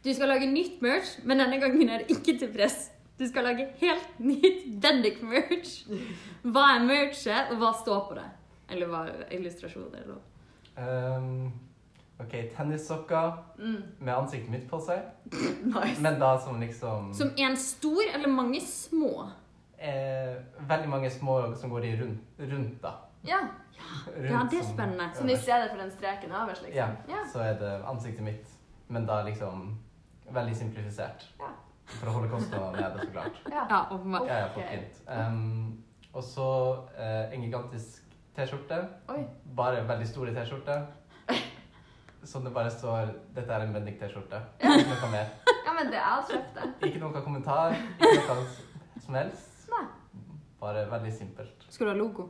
[0.04, 2.90] Du skal lage nytt merch, men denne gangen er det ikke til press.
[3.20, 5.76] Du skal lage helt nytt Bendik-merch.
[6.48, 8.28] Hva er merchet, og hva står på det?
[8.72, 10.06] Eller hva er illustrasjoner?
[10.06, 10.22] Eller?
[10.80, 11.52] Um,
[12.20, 13.84] OK, tennissokker Mm.
[14.00, 15.00] med ansiktet mitt på seg.
[15.64, 16.02] Nice.
[16.02, 19.30] Men da som liksom Som en stor eller mange små?
[19.78, 20.36] eh,
[20.68, 22.92] Veldig mange små som går i rundt, rundt da.
[23.24, 23.40] Ja,
[24.18, 25.10] Ja, det er som- spennende.
[25.16, 26.76] Så i stedet for den streken øverst, liksom.
[26.76, 27.24] Ja, Ja.
[27.34, 28.46] så er det ansiktet mitt
[28.90, 29.78] men da liksom
[30.32, 31.26] veldig simplifisert.
[31.40, 31.46] Ja.
[31.86, 33.32] For å holde kostnadene nede, så klart.
[33.52, 33.66] Ja.
[33.70, 34.28] Ja, åpenbart.
[34.28, 34.64] Ja, ja, Ok.
[34.70, 35.02] fint.
[35.08, 38.04] Um, og så eh, en gigantisk
[38.36, 38.88] T-skjorte.
[39.56, 40.88] Bare veldig store T-skjorte.
[42.24, 44.42] Som det bare står 'Dette er en Bendik-T-skjorte'.
[44.60, 45.26] Ikke noe mer.
[45.66, 46.88] ja, men det er kjøpt, det.
[46.90, 48.46] Ikke noe kommentar, ikke noe
[49.06, 49.70] som helst.
[49.72, 49.86] Nei.
[50.60, 51.66] Bare veldig simpelt.
[51.70, 52.30] Skal du ha logo?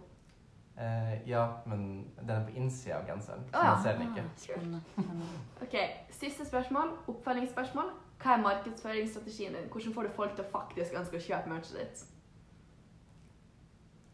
[0.79, 3.73] Eh, ja, men den er på innsida av genseren, så Å, ja.
[3.73, 4.21] man ser den ikke.
[4.23, 4.81] Ah, Spennende.
[4.93, 5.25] spennende.
[5.61, 5.75] Ok,
[6.11, 6.93] Siste spørsmål.
[7.07, 7.89] Oppfølgingsspørsmål.
[8.23, 9.67] Hva er markedsføringsstrategien din?
[9.71, 12.05] Hvordan får du folk til å faktisk ønske å kjøpe merchet ditt?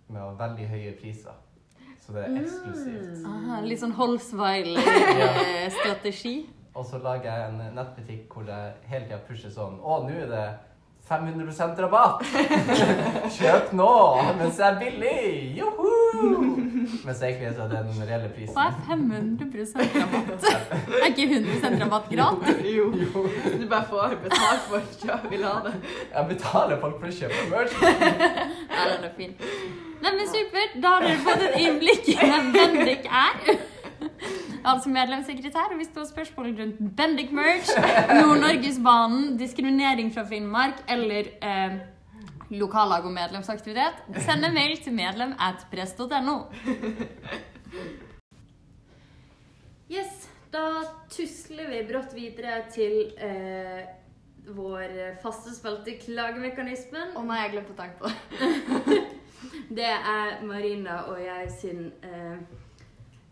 [0.07, 1.34] Med å ha veldig høye priser.
[2.05, 2.37] Så det er Mm.
[2.43, 3.25] eksklusivt.
[3.25, 6.35] Aha, litt sånn Holsweil-strategi.
[6.75, 10.27] Og så lager jeg en nettbutikk hvor jeg hele tida pusher sånn Å, nå er
[10.27, 10.47] det
[11.09, 12.19] 500% rabatt!
[13.37, 13.91] Kjøp nå
[14.39, 15.55] mens det er billig!
[15.55, 15.91] Joho!
[17.05, 18.55] Mens egentlig så er det den reelle prisen.
[18.55, 20.47] Hva er 500 rabatt?
[21.01, 22.61] Er ikke 100 rabatt gratis?
[22.75, 22.88] Jo.
[23.05, 23.25] Jo,
[23.59, 25.73] Du bare får betalt for å jeg Vil ha det.
[26.15, 27.77] jeg betaler folk for å kjøpe merch.
[28.75, 29.36] Ja, den er fin.
[30.03, 30.75] Nei, men supert.
[30.83, 33.55] Da har dere fått et innblikk i hvem Bendik er.
[34.65, 35.71] Altså medlemssekretær.
[35.71, 37.71] Og hvis du har spørsmål rundt Bendik Merch,
[38.11, 41.77] Nord-Norgesbanen, diskriminering fra Finnmark eller eh,
[42.53, 46.37] lokallag og medlemsaktivitet, send en mail til medlem at presto.no
[49.89, 50.81] Yes, da
[51.13, 53.83] tusler vi brått videre til eh,
[54.55, 57.13] vår faste spalte Klagemekanismen.
[57.17, 59.01] Å nei, jeg glemte å tenke på det.
[59.75, 62.37] Det er Marina og jeg sin eh,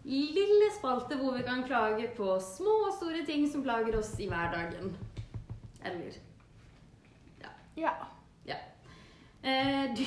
[0.06, 4.28] lille spalte hvor vi kan klage på små og store ting som plager oss i
[4.30, 4.94] hverdagen.
[5.84, 6.18] Eller
[7.42, 7.54] Ja.
[7.78, 7.94] Ja.
[9.44, 10.04] Eh, du,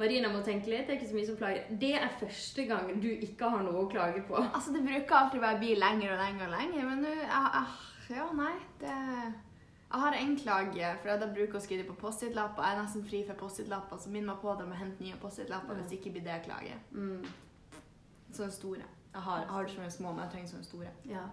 [0.00, 0.86] Marina må tenke litt.
[0.86, 1.68] Det er ikke så mye som plager.
[1.80, 4.38] Det er første gang du ikke har noe å klage på.
[4.42, 7.14] Altså, det bruker alltid bare bli lenger og lenger og lenger, men nå
[8.08, 8.88] Ja, nei, det
[9.88, 12.64] Jeg har én klage, for jeg bruker å skrive på Post-It-lapper.
[12.64, 15.20] Jeg er nesten fri for Post-It-lapper, så minn meg på at jeg må hente nye
[15.20, 16.76] Post-It-lapper hvis ikke blir det klage.
[16.92, 17.24] Mm.
[18.36, 18.88] Sånne store.
[19.14, 20.90] Jeg har, jeg har det sånne små, men jeg trenger sånne store.
[21.08, 21.24] Ja.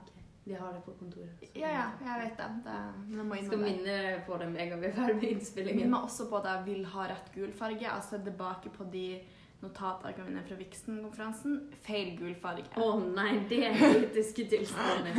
[0.46, 1.30] De har det på kontoret.
[1.40, 2.50] så- Ja, ja, jeg vet det.
[2.64, 5.24] det men jeg må skal minne på det med en gang vi er ferdig med
[5.24, 5.90] Minn innspillingen.
[5.90, 7.82] meg også på at jeg vil ha rett gul farge.
[7.82, 9.22] Jeg har sett tilbake på de
[9.64, 11.72] notatarkene mine fra Vixen-konferansen.
[11.82, 12.66] Feil gul farge.
[12.78, 15.16] Å nei, det er kritiske tilstander.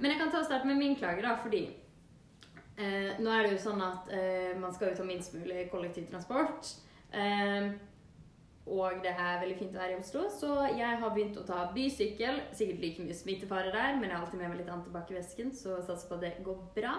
[0.00, 1.66] Men jeg kan ta og starte med min klage, da, fordi
[2.78, 6.72] eh, nå er det jo sånn at eh, man skal jo ta minst mulig kollektivtransport.
[7.12, 7.68] Eh,
[8.66, 11.66] og det er veldig fint å være i Oslo, så jeg har begynt å ta
[11.74, 12.38] bysykkel.
[12.56, 15.52] Sikkert like mye smittefare der, men jeg har alltid med meg litt antibac i vesken,
[15.52, 16.94] så satser på at det går bra.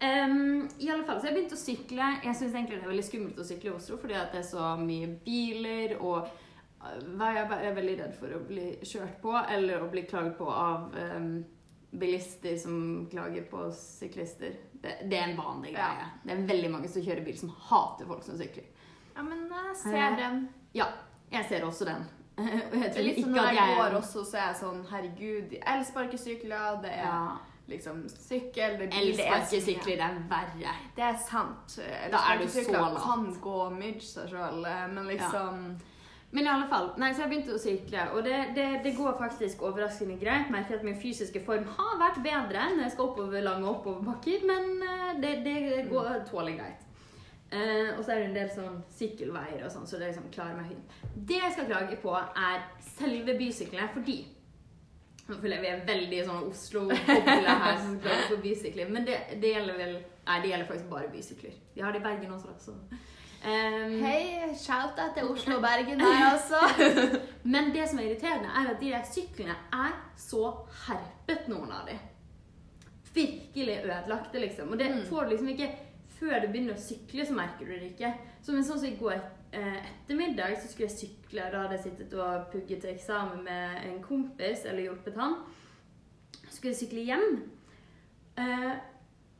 [0.00, 2.06] Um, I alle fall, så jeg har begynt å sykle.
[2.24, 4.48] Jeg syns egentlig det er veldig skummelt å sykle i Oslo, fordi at det er
[4.48, 9.84] så mye biler, og eh, jeg er veldig redd for å bli kjørt på, eller
[9.84, 11.30] å bli klaget på av um,
[11.96, 12.78] bilister som
[13.12, 14.56] klager på syklister.
[14.80, 15.92] Det, det er en vanlig Ja.
[15.92, 16.08] greie.
[16.24, 18.68] Det er veldig mange som kjører bil som hater folk som sykler.
[19.16, 20.48] Ja, men jeg ser den.
[20.74, 20.84] Ja,
[21.32, 22.04] jeg ser også den.
[22.72, 24.80] Og jeg tror litt ikke når at jeg jeg går også, så er jeg sånn
[24.90, 27.20] Herregud, elsparkesykler, det er ja.
[27.72, 30.74] liksom sykkel, det er bil, er Elsparkesykler er verre.
[30.98, 31.78] Det er sant.
[31.80, 35.68] Er Elsparkesykler kan gå mye seg sjøl, men liksom
[36.36, 39.14] Men i alle fall, nei, så jeg begynte å sykle, og det, det, det går
[39.16, 40.50] faktisk overraskende greit.
[40.52, 44.82] Merker at min fysiske form har vært bedre når jeg skal oppover lange oppoverbakker, men
[44.84, 46.85] eh, det, det går tåler greit.
[47.52, 50.56] Eh, og så er det en del sånn sykkelveier og sånn, så det liksom klarer
[50.58, 50.96] meg hund.
[51.28, 52.64] Det jeg skal klage på, er
[52.96, 54.24] selve bysyklene, fordi
[55.26, 59.16] Nå føler jeg vi er veldig sånn Oslo-koble her som klager på bysykler, men det,
[59.42, 59.94] det gjelder vel
[60.26, 61.56] Nei, det gjelder faktisk bare bysykler.
[61.74, 63.02] Vi har det i Bergen også, da, så
[63.46, 66.58] Um, Hei, shout-out til Oslo og Bergen her, altså.
[67.44, 70.48] Men det som er irriterende, er at de der syklene er så
[70.86, 71.94] herpet, noen av de.
[73.14, 74.72] Virkelig ødelagte, liksom.
[74.72, 75.04] Og det Mm.
[75.10, 75.68] får du liksom ikke
[76.16, 78.12] Før du begynner å sykle, så merker du det ikke.
[78.40, 81.50] Så men sånn som i går eh, ettermiddag, så skulle jeg sykle.
[81.52, 85.38] Da hadde jeg sittet og pugget til eksamen med en kompis, eller hjulpet han.
[86.38, 87.28] Så skulle jeg sykle hjem.
[88.40, 88.72] Eh,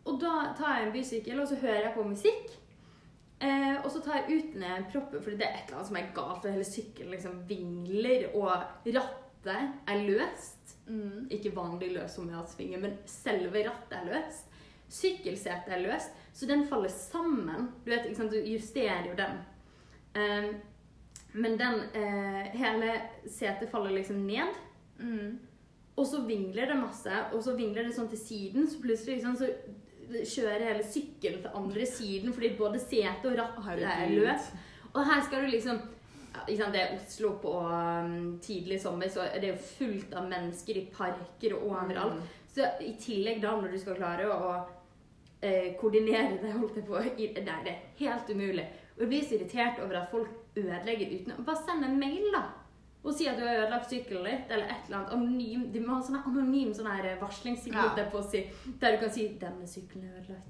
[0.06, 2.56] og da tar jeg en bysykkel, og så hører jeg på musikk.
[3.40, 6.00] Eh, og så tar jeg ut ned proppen, for det er et eller annet som
[6.00, 6.44] er galt.
[6.44, 8.52] Og hele sykkelen liksom vingler, og
[8.86, 10.76] rattet er løst.
[10.86, 11.26] Mm.
[11.34, 14.52] Ikke vanlig løs som har svinger, men selve rattet er løst.
[14.92, 17.70] Sykkelsetet er løst, så den faller sammen.
[17.84, 19.38] Du vet, ikke sant, du justerer jo den.
[20.12, 20.50] Eh,
[21.36, 22.92] men den eh, Hele
[23.24, 24.58] setet faller liksom ned.
[25.00, 25.38] Mm.
[25.96, 29.36] Og så vingler det masse, og så vingler det sånn til siden, så plutselig liksom,
[29.40, 29.48] så
[30.28, 34.52] kjører hele sykkelen til andre siden, fordi både sete og ratt er løst.
[34.92, 35.80] Og her skal du liksom
[36.46, 40.88] Det er Oslo på um, tidlig sommer, så det er jo fullt av mennesker i
[40.92, 42.20] parker og overalt.
[42.52, 44.50] Så i tillegg da, når du skal klare å
[45.40, 47.30] eh, koordinere det, holdt jeg på, nei,
[47.64, 48.66] det er helt umulig.
[48.96, 52.46] Og jeg blir så irritert over at folk ødelegger uten Bare send en mail, da!
[53.06, 55.12] Og si at du har ødelagt sykkelen litt, eller et eller annet.
[55.14, 56.88] Anonym, de må ha sånn anonym sånn
[57.20, 58.22] varslingsside Ja.
[58.22, 60.48] si, der du kan si 'denne sykkelen er ødelagt'.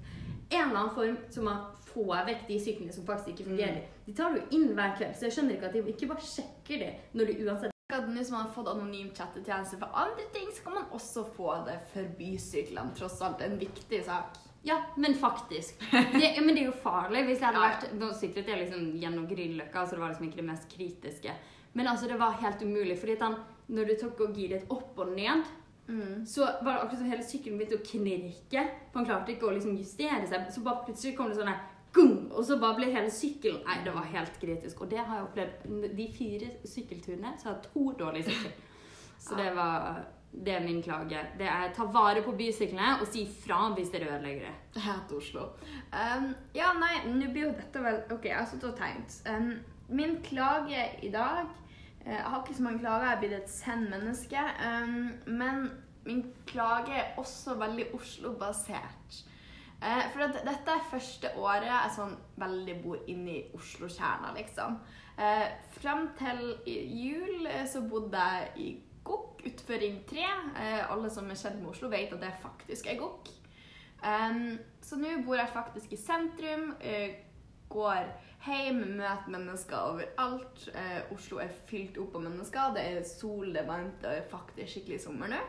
[0.49, 3.81] En eller annen form som man får vekk de syklene som faktisk ikke fungerer.
[4.05, 6.79] De tar du inn hver kveld, så jeg skjønner ikke at de ikke bare sjekker
[6.79, 10.73] det når du uansett hvis man har fått anonym chattetjeneste for andre ting, så kan
[10.73, 12.91] man også få det for bysyklene.
[12.95, 14.35] Tross alt en viktig sak.
[14.67, 15.79] Ja, men faktisk.
[15.91, 17.23] Det, men det er jo farlig.
[17.27, 20.41] Hvis jeg hadde vært Nå syklet jeg liksom gjennom Grünerløkka, så det var liksom ikke
[20.41, 21.35] det mest kritiske.
[21.77, 22.97] Men altså, det var helt umulig.
[22.99, 23.37] fordi den,
[23.67, 25.47] når du tok og giret opp og ned,
[26.27, 28.63] så var det akkurat som hele sykkelen begynte å knirke.
[28.91, 30.49] For han klarte ikke å liksom justere seg.
[30.51, 31.53] Så bare plutselig kom det sånn
[31.95, 34.81] gung, Og så bare ble hele sykkelen Nei, det var helt kritisk.
[34.83, 35.95] Og det har jeg opplevd.
[35.95, 38.57] De fire sykkelturene så har jeg to dårlige sykler.
[39.17, 41.19] Så det var det er min klage.
[41.37, 44.55] Det er ta vare på bysyklene og si fra hvis dere ødelegger det.
[44.75, 45.45] Det heter Oslo.
[45.93, 49.21] Um, ja, nei, nå blir jo dette vel OK, jeg har sittet og tenkt.
[49.29, 49.55] Um,
[49.87, 51.45] min klage i dag
[52.05, 54.43] eh, Jeg har ikke så mange klager, jeg er blitt et send-menneske.
[54.67, 55.69] Um, men
[56.05, 59.23] min klage er også veldig Oslo-basert.
[59.81, 64.79] Uh, for at dette er første året jeg sånn veldig bor inne i Oslo-kjerna, liksom.
[65.17, 65.47] Uh,
[65.79, 68.67] frem til jul så bodde jeg i
[69.07, 70.23] Gokk utenfor Ring 3.
[70.63, 73.33] Eh, alle som er kjent med Oslo, vet at det faktisk er Gokk.
[74.87, 76.75] Så nå bor jeg faktisk i sentrum.
[76.79, 77.23] eh,
[77.69, 78.05] går
[78.47, 80.61] hjem, møter mennesker overalt.
[80.73, 82.73] Eh, Oslo er fylt opp av mennesker.
[82.77, 85.39] Det er sol, det er varmt, det er faktisk skikkelig sommer nå.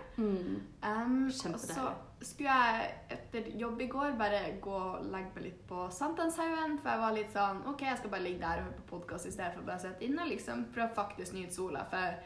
[0.83, 1.93] Um, og så
[2.27, 6.81] skulle jeg etter jobb i går bare gå og legge meg litt på Sankthanshaugen.
[6.83, 9.31] For jeg var litt sånn OK, jeg skal bare ligge der og høre på podkast
[9.31, 10.27] i stedet for bare å sitte inne.
[10.33, 11.87] liksom, For å faktisk nyte sola.
[11.93, 12.19] For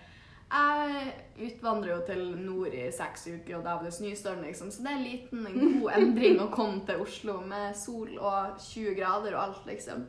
[0.53, 1.13] jeg
[1.47, 4.71] utvandrer jo til nord i seks uker, og da var det snøstorm, liksom.
[4.71, 8.59] Så det er en liten, en god endring å komme til Oslo med sol og
[8.61, 10.05] 20 grader og alt, liksom.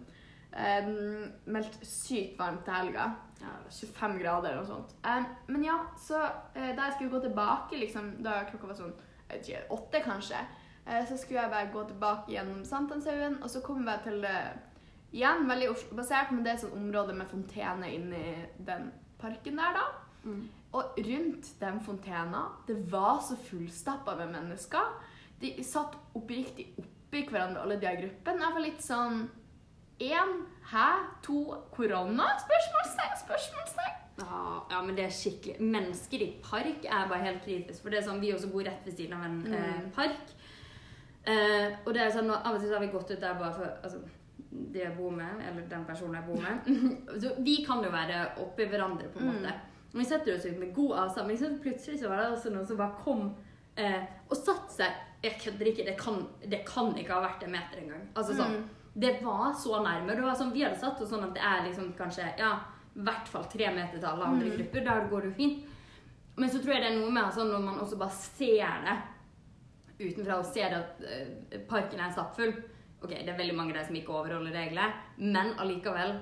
[0.54, 3.08] Um, meldt sykt varmt til helga.
[3.44, 4.94] Ja, 25 grader eller noe sånt.
[5.08, 5.26] Um,
[5.56, 6.20] men ja, så
[6.54, 8.94] eh, da jeg skulle gå tilbake, liksom, da klokka var sånn
[9.34, 10.44] ikke, åtte kanskje,
[10.86, 14.54] eh, så skulle jeg bare gå tilbake gjennom Sankthanshaugen, og så kom jeg til eh,
[15.14, 18.22] Igjen veldig Oslo-basert, men det er et sånt område med fontene inni
[18.66, 18.88] den
[19.22, 19.84] parken der, da.
[20.74, 24.94] Og rundt den fontena, det var så fullstappa med mennesker.
[25.42, 28.40] De satt oppriktig oppi hverandre, alle de i gruppen.
[28.42, 29.30] Jeg var litt sånn
[30.02, 30.32] Én?
[30.72, 30.88] Hæ?
[31.22, 31.36] To?
[31.72, 32.26] Korona?
[32.42, 33.20] Spørsmålstegn?
[33.26, 34.00] Spørsmålstegn?
[34.20, 37.82] Ja, ja, men det er skikkelig Mennesker i park er bare helt kritisk.
[37.84, 39.54] For det er sånn, Vi også bor rett ved siden av en Mm.
[39.54, 40.34] eh, park.
[41.26, 43.66] Eh, og det er sånn, Av og til har vi gått ut der bare for
[43.84, 44.02] altså,
[44.52, 46.60] de jeg bor med, eller den personen jeg bor med
[47.22, 49.34] så Vi kan jo være oppi hverandre, på en Mm.
[49.36, 49.54] måte.
[49.54, 51.28] Og vi setter oss ut med god avstand.
[51.28, 53.28] Men liksom, plutselig så var det også noen som bare kom
[53.78, 55.86] eh, og satte seg Jeg kødder ikke.
[55.86, 56.18] Det kan,
[56.52, 58.02] det kan ikke ha vært en meter engang.
[58.16, 58.58] Altså sånn.
[58.58, 58.70] Mm.
[58.94, 60.16] Det var så nærme.
[60.18, 62.50] Det var sånn, vi hadde satt oss sånn at det er liksom kanskje ja,
[62.94, 64.58] i hvert fall tre meter til alle andre Mm.
[64.58, 64.84] grupper.
[64.86, 65.64] Der går det jo fint.
[66.36, 68.98] Men så tror jeg det er noe med altså, når man også bare ser det
[70.10, 72.54] utenfra og ser at eh, parken er stappfull.
[73.04, 76.18] Ok, det er veldig mange der som ikke overholder reglene, men allikevel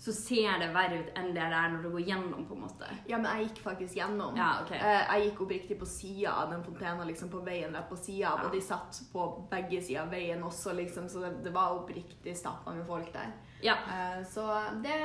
[0.00, 2.62] så ser det verre ut enn det det er når du går gjennom, på en
[2.64, 2.86] måte.
[3.06, 4.36] Ja, men jeg gikk faktisk gjennom.
[4.38, 4.70] Ja, ok.
[4.72, 8.30] Eh, jeg gikk oppriktig på sida av den fontena, liksom på veien rett på sida,
[8.30, 8.46] Ja.
[8.46, 12.34] og de satt på begge sider av veien også, liksom, så det, det var oppriktig
[12.36, 13.34] stappa med folk der.
[13.62, 13.74] Ja.
[13.92, 14.46] Eh, så
[14.82, 14.96] det,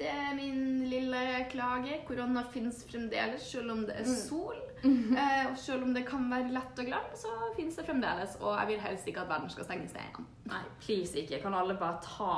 [0.00, 2.00] det er min lille klage.
[2.08, 4.16] Korona finnes fremdeles, selv om det er Mm.
[4.26, 4.54] sol.
[4.84, 8.34] Eh, og selv om det kan være lett og glemme, så finnes det fremdeles.
[8.42, 10.26] Og jeg vil helst ikke at verden skal stenges ned igjen.
[10.50, 11.38] Nei, please ikke.
[11.40, 12.34] Kan alle bare ta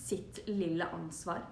[0.00, 1.42] sitt lille ansvar?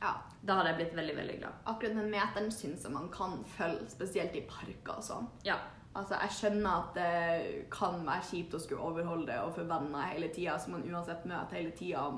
[0.00, 0.16] Ja.
[0.44, 1.62] Da hadde jeg blitt veldig, veldig glad.
[1.70, 5.30] Akkurat den meteren syns jeg man kan følge, spesielt i parker og sånn.
[5.46, 5.56] Ja.
[5.94, 10.10] Altså, Jeg skjønner at det kan være kjipt å skulle overholde det og for venner
[10.10, 12.08] hele tida, som man uansett møter hele tida,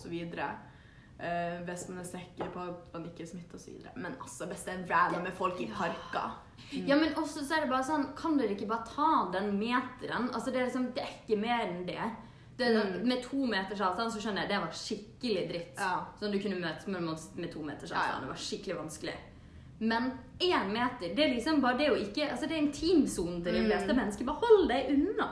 [0.00, 0.48] så videre.
[1.20, 3.36] Eh, hvis man er sikker på at man ikke er så
[3.68, 3.92] videre.
[3.96, 6.38] Men altså, hvis det er random med folk i parker
[6.72, 10.30] Ja, men også så er det bare sånn Kan dere ikke bare ta den meteren?
[10.32, 12.06] Altså, det er liksom Det er ikke mer enn det.
[12.60, 13.08] Det Mm.
[13.08, 15.74] Med to meters avstand så skjønner jeg det var skikkelig dritt.
[15.78, 16.06] Ja.
[16.20, 17.02] Sånn du kunne møtes med,
[17.36, 18.22] med to meters avstand.
[18.22, 19.14] Det var skikkelig vanskelig.
[19.80, 23.52] Men én meter, det er liksom bare det å ikke Altså, det er intimsonen til
[23.54, 23.70] de Mm.
[23.70, 24.24] fleste mennesker.
[24.26, 25.28] Bare hold deg unna.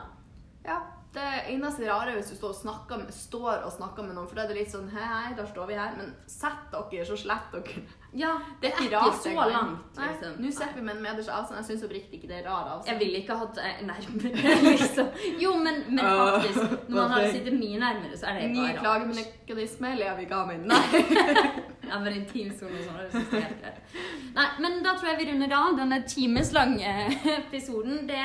[1.15, 4.27] Det eneste rare er hvis du står og, snakker med, står og snakker med noen,
[4.29, 5.95] for da er det litt sånn Hei, hei, da står vi her.
[5.97, 7.85] Men sett dere, så slipper dere.
[8.19, 10.37] Ja, Det er ikke rart så langt, Nei, liksom.
[10.45, 11.59] Nå sitter vi med en meters avstand.
[11.63, 15.09] Jeg syns oppriktig ikke det er rar Jeg ville ikke hatt eh, nærmere, liksom.
[15.41, 16.77] Jo, men, men Øh, faktisk.
[16.89, 18.85] Når man har sittet mye nærmere, så er det Ny bare rart.
[18.85, 20.69] klagemekanisme lever ikke av meg.
[20.69, 20.85] Nei.
[21.89, 22.97] Ja, men intimsone og sånn.
[23.01, 23.93] det jeg er helt greit.
[24.35, 26.91] Nei, men da tror jeg vi runder av denne timeslange
[27.39, 28.03] episoden.
[28.11, 28.25] Det,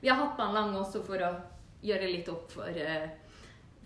[0.00, 1.28] vi har hatt den lang også for å
[1.82, 3.08] gjøre litt opp for, eh,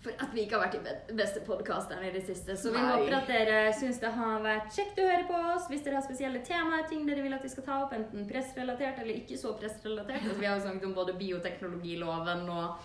[0.01, 2.53] for at vi ikke har vært de beste podkasterne i det siste.
[2.57, 2.91] Så vi Nei.
[2.91, 5.65] håper at dere syns det har vært kjekt å høre på oss.
[5.71, 8.99] Hvis dere har spesielle temaer, ting dere vil at vi skal ta opp, enten pressrelatert
[9.01, 10.21] eller ikke så pressrelatert.
[10.21, 12.75] Altså, vi har jo snakket om både bioteknologiloven og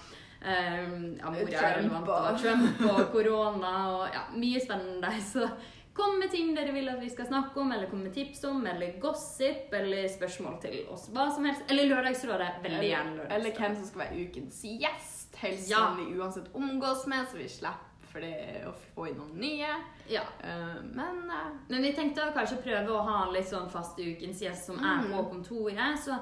[0.42, 1.30] Um, ja,
[1.78, 5.12] Trump og- Trump og korona og ja, mye spennende.
[5.22, 5.46] Så
[5.94, 8.66] kom med ting dere vil at vi skal snakke om, eller kom med tips om,
[8.66, 11.08] eller gossip, eller spørsmål til oss.
[11.12, 11.64] Hva som helst.
[11.70, 12.50] Eller Lørdagsrådet.
[12.64, 15.36] Veldig gjerne Eller hvem som skal være ukens gjest.
[15.42, 15.76] Helst Ja.
[15.88, 19.70] som vi uansett omgås med, så vi slipper for det å få inn noen nye.
[20.08, 20.22] Ja.
[20.44, 24.42] Uh, men uh, Men vi tenkte å kanskje prøve å ha litt sånn fast ukens
[24.44, 25.98] gjest som er på kontoret.
[26.04, 26.18] Så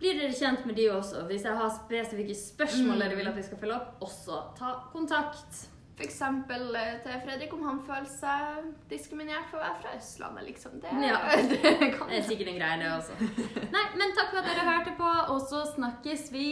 [0.00, 1.26] blir dere kjent med de også.
[1.28, 5.68] Hvis jeg har spesifikke spørsmål dere vil at vi skal følge opp, også ta kontakt.
[6.06, 10.78] Eksempel eh, til Fredrik om han føler seg diskriminert for å være fra Østlandet, liksom.
[10.82, 11.18] Det, Ja.
[11.52, 13.16] det kan Det er sikkert en greie, det også.
[13.76, 16.46] Nei, men takk for at dere hørte på, og så snakkes vi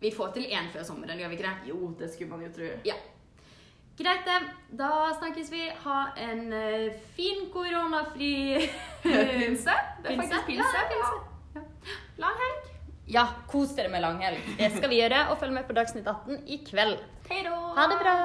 [0.00, 1.70] Vi får til én før sommeren, gjør vi ikke det?
[1.72, 2.66] Jo, det skulle man jo tro.
[2.84, 2.94] Ja.
[3.96, 4.50] Greit, det.
[4.76, 5.62] Da snakkes vi.
[5.86, 8.34] Ha en eh, fin koronafri
[9.02, 9.72] Pinse.
[10.02, 10.28] Det er Pinse?
[10.28, 10.68] faktisk pinse.
[10.76, 11.22] Ja, det er pinse.
[11.56, 11.62] Ja.
[12.26, 12.75] Lang helg.
[13.06, 14.40] Ja, kos dere med langhelg.
[14.58, 15.28] Det skal vi gjøre.
[15.30, 16.98] Og følg med på Dagsnytt 18 i kveld.
[17.30, 17.54] Hei da.
[17.78, 18.16] Ha det bra!